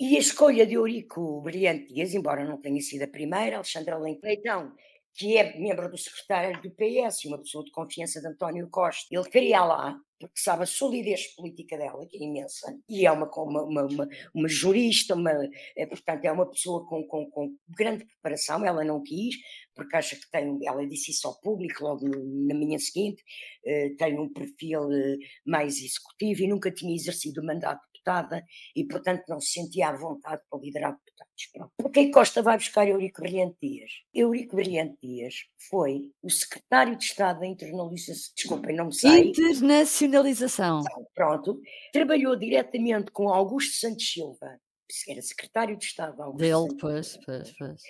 E 0.00 0.16
a 0.16 0.20
escolha 0.20 0.64
de 0.64 0.74
Eurico 0.74 1.40
Brilhante 1.42 1.92
Dias, 1.92 2.14
embora 2.14 2.44
não 2.44 2.60
tenha 2.60 2.80
sido 2.80 3.02
a 3.02 3.08
primeira, 3.08 3.56
Alexandre 3.56 3.94
Leitão, 3.96 4.72
que 5.18 5.36
é 5.36 5.58
membro 5.58 5.90
do 5.90 5.98
secretário 5.98 6.62
do 6.62 6.70
PS, 6.70 7.24
uma 7.24 7.38
pessoa 7.38 7.64
de 7.64 7.72
confiança 7.72 8.20
de 8.20 8.28
António 8.28 8.70
Costa, 8.70 9.08
ele 9.10 9.28
queria 9.28 9.64
lá, 9.64 9.98
porque 10.20 10.38
sabe 10.38 10.62
a 10.62 10.66
solidez 10.66 11.34
política 11.34 11.76
dela, 11.76 12.06
que 12.08 12.16
é 12.16 12.24
imensa, 12.24 12.72
e 12.88 13.04
é 13.04 13.10
uma, 13.10 13.28
uma, 13.36 13.64
uma, 13.64 14.08
uma 14.32 14.48
jurista, 14.48 15.16
uma, 15.16 15.32
é, 15.76 15.86
portanto, 15.86 16.24
é 16.24 16.30
uma 16.30 16.48
pessoa 16.48 16.86
com, 16.86 17.02
com, 17.08 17.28
com, 17.30 17.52
grande 17.76 18.04
preparação, 18.04 18.64
ela 18.64 18.84
não 18.84 19.02
quis, 19.02 19.34
porque 19.74 19.96
acha 19.96 20.14
que 20.14 20.30
tem, 20.30 20.56
ela 20.64 20.86
disse 20.86 21.10
isso 21.10 21.26
ao 21.26 21.40
público 21.40 21.82
logo 21.82 22.06
na 22.06 22.54
manhã 22.54 22.78
seguinte, 22.78 23.20
uh, 23.66 23.96
tem 23.96 24.18
um 24.20 24.32
perfil 24.32 24.82
uh, 24.82 25.18
mais 25.44 25.78
executivo 25.78 26.42
e 26.42 26.48
nunca 26.48 26.70
tinha 26.70 26.94
exercido 26.94 27.40
o 27.40 27.44
mandato 27.44 27.84
deputada 27.98 28.44
e, 28.74 28.84
portanto, 28.84 29.24
não 29.28 29.40
se 29.40 29.52
sentia 29.52 29.88
à 29.88 29.96
vontade 29.96 30.42
para 30.48 30.60
liderar 30.60 30.92
deputados. 30.92 31.72
Porquê 31.76 32.06
que 32.06 32.10
Costa 32.10 32.42
vai 32.42 32.56
buscar 32.56 32.88
Eurico 32.88 33.22
Brilhante 33.22 33.56
Dias? 33.60 33.90
Eurico 34.14 34.56
Brilhante 34.56 34.96
Dias 35.02 35.34
foi 35.70 36.12
o 36.22 36.30
secretário 36.30 36.96
de 36.96 37.04
Estado 37.04 37.40
da 37.40 37.46
internalização, 37.46 38.32
desculpem, 38.36 38.76
não 38.76 38.86
me 38.86 38.94
sei. 38.94 39.30
Internacionalização. 39.30 40.82
Pronto. 41.14 41.60
Trabalhou 41.92 42.36
diretamente 42.36 43.10
com 43.10 43.28
Augusto 43.28 43.74
Santos 43.74 44.10
Silva, 44.10 44.60
que 45.04 45.12
era 45.12 45.22
secretário 45.22 45.76
de 45.76 45.84
Estado. 45.84 46.22
Augusto 46.22 46.38
Dele, 46.38 46.76
pois, 46.80 47.18
pois, 47.24 47.52
pois. 47.58 47.82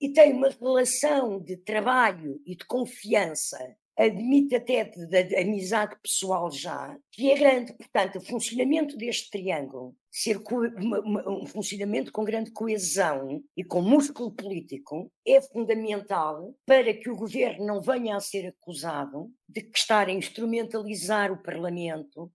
E 0.00 0.12
tem 0.12 0.32
uma 0.32 0.48
relação 0.48 1.40
de 1.40 1.56
trabalho 1.56 2.40
e 2.44 2.56
de 2.56 2.64
confiança 2.64 3.58
admite 3.98 4.54
até 4.54 4.84
de, 4.84 5.06
de, 5.06 5.24
de, 5.24 5.36
amizade 5.36 5.96
pessoal 6.02 6.50
já, 6.50 6.96
que 7.10 7.30
é 7.30 7.38
grande. 7.38 7.72
Portanto, 7.74 8.16
o 8.16 8.20
funcionamento 8.20 8.96
deste 8.96 9.30
triângulo, 9.30 9.94
ser 10.10 10.38
um 10.38 11.46
funcionamento 11.46 12.10
com 12.10 12.24
grande 12.24 12.50
coesão 12.52 13.42
e 13.56 13.62
com 13.62 13.82
músculo 13.82 14.32
político, 14.32 15.10
é 15.26 15.40
fundamental 15.40 16.54
para 16.66 16.92
que 16.94 17.10
o 17.10 17.16
governo 17.16 17.66
não 17.66 17.80
venha 17.80 18.16
a 18.16 18.20
ser 18.20 18.46
acusado 18.48 19.30
de 19.48 19.68
estar 19.74 20.08
a 20.08 20.12
instrumentalizar 20.12 21.32
o 21.32 21.42
Parlamento, 21.42 22.32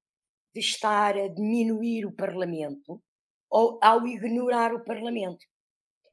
de 0.53 0.59
estar 0.59 1.17
a 1.17 1.27
diminuir 1.27 2.05
o 2.05 2.11
Parlamento 2.11 3.01
ou 3.49 3.79
ao 3.81 4.05
ignorar 4.07 4.73
o 4.73 4.83
Parlamento. 4.83 5.45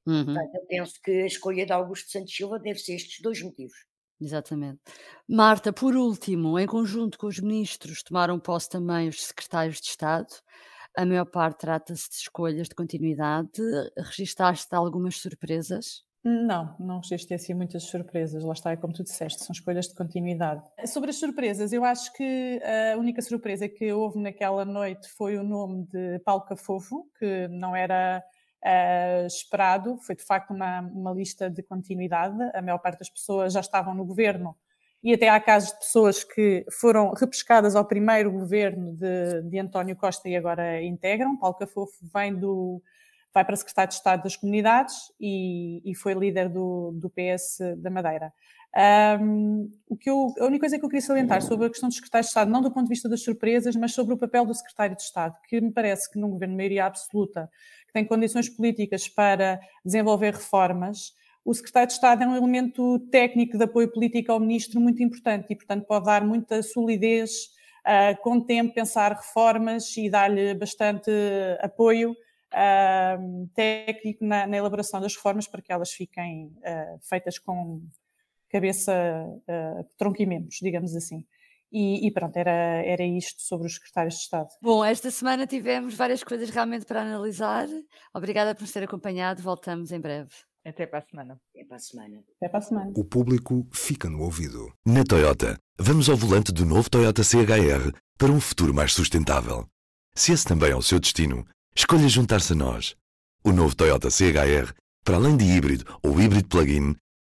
Uhum. 0.06 0.24
Portanto, 0.24 0.54
eu 0.54 0.66
penso 0.66 1.00
que 1.02 1.10
a 1.10 1.26
escolha 1.26 1.66
de 1.66 1.72
Augusto 1.72 2.10
Santos 2.10 2.34
Silva 2.34 2.58
deve 2.58 2.78
ser 2.78 2.94
estes 2.94 3.20
dois 3.20 3.42
motivos. 3.42 3.76
Exatamente. 4.20 4.80
Marta, 5.28 5.72
por 5.72 5.96
último, 5.96 6.58
em 6.58 6.66
conjunto 6.66 7.18
com 7.18 7.26
os 7.26 7.38
ministros, 7.40 8.02
tomaram 8.02 8.38
posse 8.38 8.68
também 8.68 9.08
os 9.08 9.24
secretários 9.24 9.80
de 9.80 9.88
Estado. 9.88 10.32
A 10.96 11.04
maior 11.04 11.26
parte 11.26 11.58
trata-se 11.58 12.08
de 12.08 12.16
escolhas 12.16 12.68
de 12.68 12.74
continuidade. 12.74 13.60
Registaste 13.98 14.74
algumas 14.74 15.16
surpresas? 15.16 16.04
Não, 16.24 16.74
não 16.80 17.00
registrei 17.00 17.36
assim 17.36 17.52
muitas 17.52 17.82
surpresas. 17.82 18.42
Lá 18.42 18.54
está, 18.54 18.70
é 18.70 18.76
como 18.76 18.94
tu 18.94 19.04
disseste, 19.04 19.44
são 19.44 19.52
escolhas 19.52 19.88
de 19.88 19.94
continuidade. 19.94 20.62
Sobre 20.86 21.10
as 21.10 21.16
surpresas, 21.16 21.70
eu 21.70 21.84
acho 21.84 22.10
que 22.14 22.60
a 22.94 22.96
única 22.96 23.20
surpresa 23.20 23.68
que 23.68 23.92
houve 23.92 24.18
naquela 24.18 24.64
noite 24.64 25.06
foi 25.18 25.36
o 25.36 25.42
nome 25.42 25.86
de 25.86 26.18
Paulo 26.20 26.46
Cafofo, 26.46 27.04
que 27.18 27.46
não 27.48 27.76
era 27.76 28.24
uh, 28.64 29.26
esperado. 29.26 29.98
Foi 29.98 30.14
de 30.14 30.24
facto 30.24 30.52
uma, 30.52 30.80
uma 30.80 31.12
lista 31.12 31.50
de 31.50 31.62
continuidade. 31.62 32.36
A 32.54 32.62
maior 32.62 32.78
parte 32.78 32.98
das 32.98 33.10
pessoas 33.10 33.52
já 33.52 33.60
estavam 33.60 33.94
no 33.94 34.04
governo 34.04 34.56
e 35.04 35.12
até 35.12 35.28
há 35.28 35.38
casos 35.38 35.70
de 35.72 35.78
pessoas 35.80 36.24
que 36.24 36.64
foram 36.80 37.12
repescadas 37.12 37.76
ao 37.76 37.84
primeiro 37.84 38.32
governo 38.32 38.94
de, 38.96 39.42
de 39.42 39.58
António 39.58 39.94
Costa 39.94 40.28
e 40.30 40.34
agora 40.34 40.82
integram. 40.82 41.36
Paulo 41.36 41.56
Cafofo 41.56 41.92
vem 42.14 42.34
do, 42.34 42.82
vai 43.34 43.44
para 43.44 43.54
secretário 43.54 43.90
de 43.90 43.96
Estado 43.96 44.22
das 44.22 44.34
Comunidades 44.34 45.12
e, 45.20 45.82
e 45.84 45.94
foi 45.94 46.14
líder 46.14 46.48
do, 46.48 46.92
do 46.92 47.10
PS 47.10 47.58
da 47.76 47.90
Madeira. 47.90 48.32
Um, 48.76 49.70
o 49.88 49.96
que 49.96 50.10
eu, 50.10 50.34
a 50.40 50.46
única 50.46 50.62
coisa 50.62 50.78
que 50.78 50.84
eu 50.84 50.88
queria 50.88 51.06
salientar 51.06 51.40
sobre 51.42 51.66
a 51.66 51.70
questão 51.70 51.88
do 51.88 51.94
secretário 51.94 52.24
de 52.24 52.28
Estado, 52.28 52.50
não 52.50 52.60
do 52.60 52.72
ponto 52.72 52.84
de 52.84 52.88
vista 52.88 53.08
das 53.08 53.22
surpresas, 53.22 53.76
mas 53.76 53.92
sobre 53.92 54.14
o 54.14 54.18
papel 54.18 54.44
do 54.44 54.52
secretário 54.52 54.96
de 54.96 55.02
Estado, 55.02 55.36
que 55.48 55.60
me 55.60 55.70
parece 55.70 56.10
que 56.10 56.18
num 56.18 56.30
governo 56.30 56.54
de 56.54 56.56
maioria 56.56 56.86
absoluta, 56.86 57.48
que 57.86 57.92
tem 57.92 58.04
condições 58.04 58.48
políticas 58.48 59.06
para 59.06 59.60
desenvolver 59.84 60.34
reformas, 60.34 61.12
o 61.44 61.54
secretário 61.54 61.88
de 61.88 61.92
Estado 61.92 62.24
é 62.24 62.26
um 62.26 62.34
elemento 62.34 62.98
técnico 63.10 63.56
de 63.56 63.64
apoio 63.64 63.92
político 63.92 64.32
ao 64.32 64.40
ministro 64.40 64.80
muito 64.80 65.02
importante 65.02 65.46
e, 65.50 65.56
portanto, 65.56 65.84
pode 65.86 66.06
dar 66.06 66.24
muita 66.24 66.60
solidez, 66.62 67.50
uh, 67.86 68.20
com 68.22 68.40
tempo, 68.40 68.74
pensar 68.74 69.12
reformas 69.12 69.96
e 69.96 70.10
dar-lhe 70.10 70.52
bastante 70.54 71.10
apoio 71.60 72.10
uh, 72.10 73.48
técnico 73.54 74.24
na, 74.24 74.46
na, 74.46 74.56
elaboração 74.56 75.00
das 75.00 75.14
reformas 75.14 75.46
para 75.46 75.60
que 75.60 75.70
elas 75.70 75.92
fiquem 75.92 76.46
uh, 76.46 76.98
feitas 77.02 77.38
com 77.38 77.82
cabeça, 78.54 78.92
uh, 78.92 79.84
tronco 79.98 80.22
e 80.22 80.26
membros, 80.26 80.58
digamos 80.62 80.94
assim. 80.94 81.24
E, 81.72 82.06
e, 82.06 82.10
pronto, 82.12 82.36
era, 82.36 82.52
era 82.84 83.04
isto 83.04 83.42
sobre 83.42 83.66
os 83.66 83.74
secretários 83.74 84.14
de 84.14 84.20
Estado. 84.20 84.48
Bom, 84.62 84.84
esta 84.84 85.10
semana 85.10 85.44
tivemos 85.44 85.96
várias 85.96 86.22
coisas 86.22 86.48
realmente 86.50 86.86
para 86.86 87.02
analisar. 87.02 87.66
Obrigada 88.14 88.54
por 88.54 88.62
nos 88.62 88.70
ter 88.70 88.84
acompanhado. 88.84 89.42
Voltamos 89.42 89.90
em 89.90 90.00
breve. 90.00 90.30
Até 90.64 90.86
para 90.86 91.00
a 91.00 91.02
semana. 91.02 91.40
Até 91.52 91.64
para 91.64 91.76
a 91.76 91.80
semana. 91.80 92.24
Até 92.36 92.48
para 92.48 92.58
a 92.58 92.62
semana. 92.62 92.92
O 92.96 93.04
público 93.04 93.66
fica 93.72 94.08
no 94.08 94.22
ouvido. 94.22 94.72
Na 94.86 95.02
Toyota, 95.02 95.58
vamos 95.76 96.08
ao 96.08 96.16
volante 96.16 96.52
do 96.52 96.64
novo 96.64 96.88
Toyota 96.88 97.24
CHR 97.24 97.92
para 98.16 98.30
um 98.30 98.40
futuro 98.40 98.72
mais 98.72 98.92
sustentável. 98.92 99.66
Se 100.14 100.32
esse 100.32 100.44
também 100.44 100.70
é 100.70 100.76
o 100.76 100.82
seu 100.82 101.00
destino, 101.00 101.44
escolha 101.74 102.08
juntar-se 102.08 102.52
a 102.52 102.56
nós. 102.56 102.94
O 103.42 103.50
novo 103.50 103.74
Toyota 103.74 104.10
CHR, 104.10 104.72
para 105.02 105.16
além 105.16 105.36
de 105.36 105.44
híbrido 105.44 105.98
ou 106.04 106.20
híbrido 106.20 106.48
plug-in, 106.48 106.94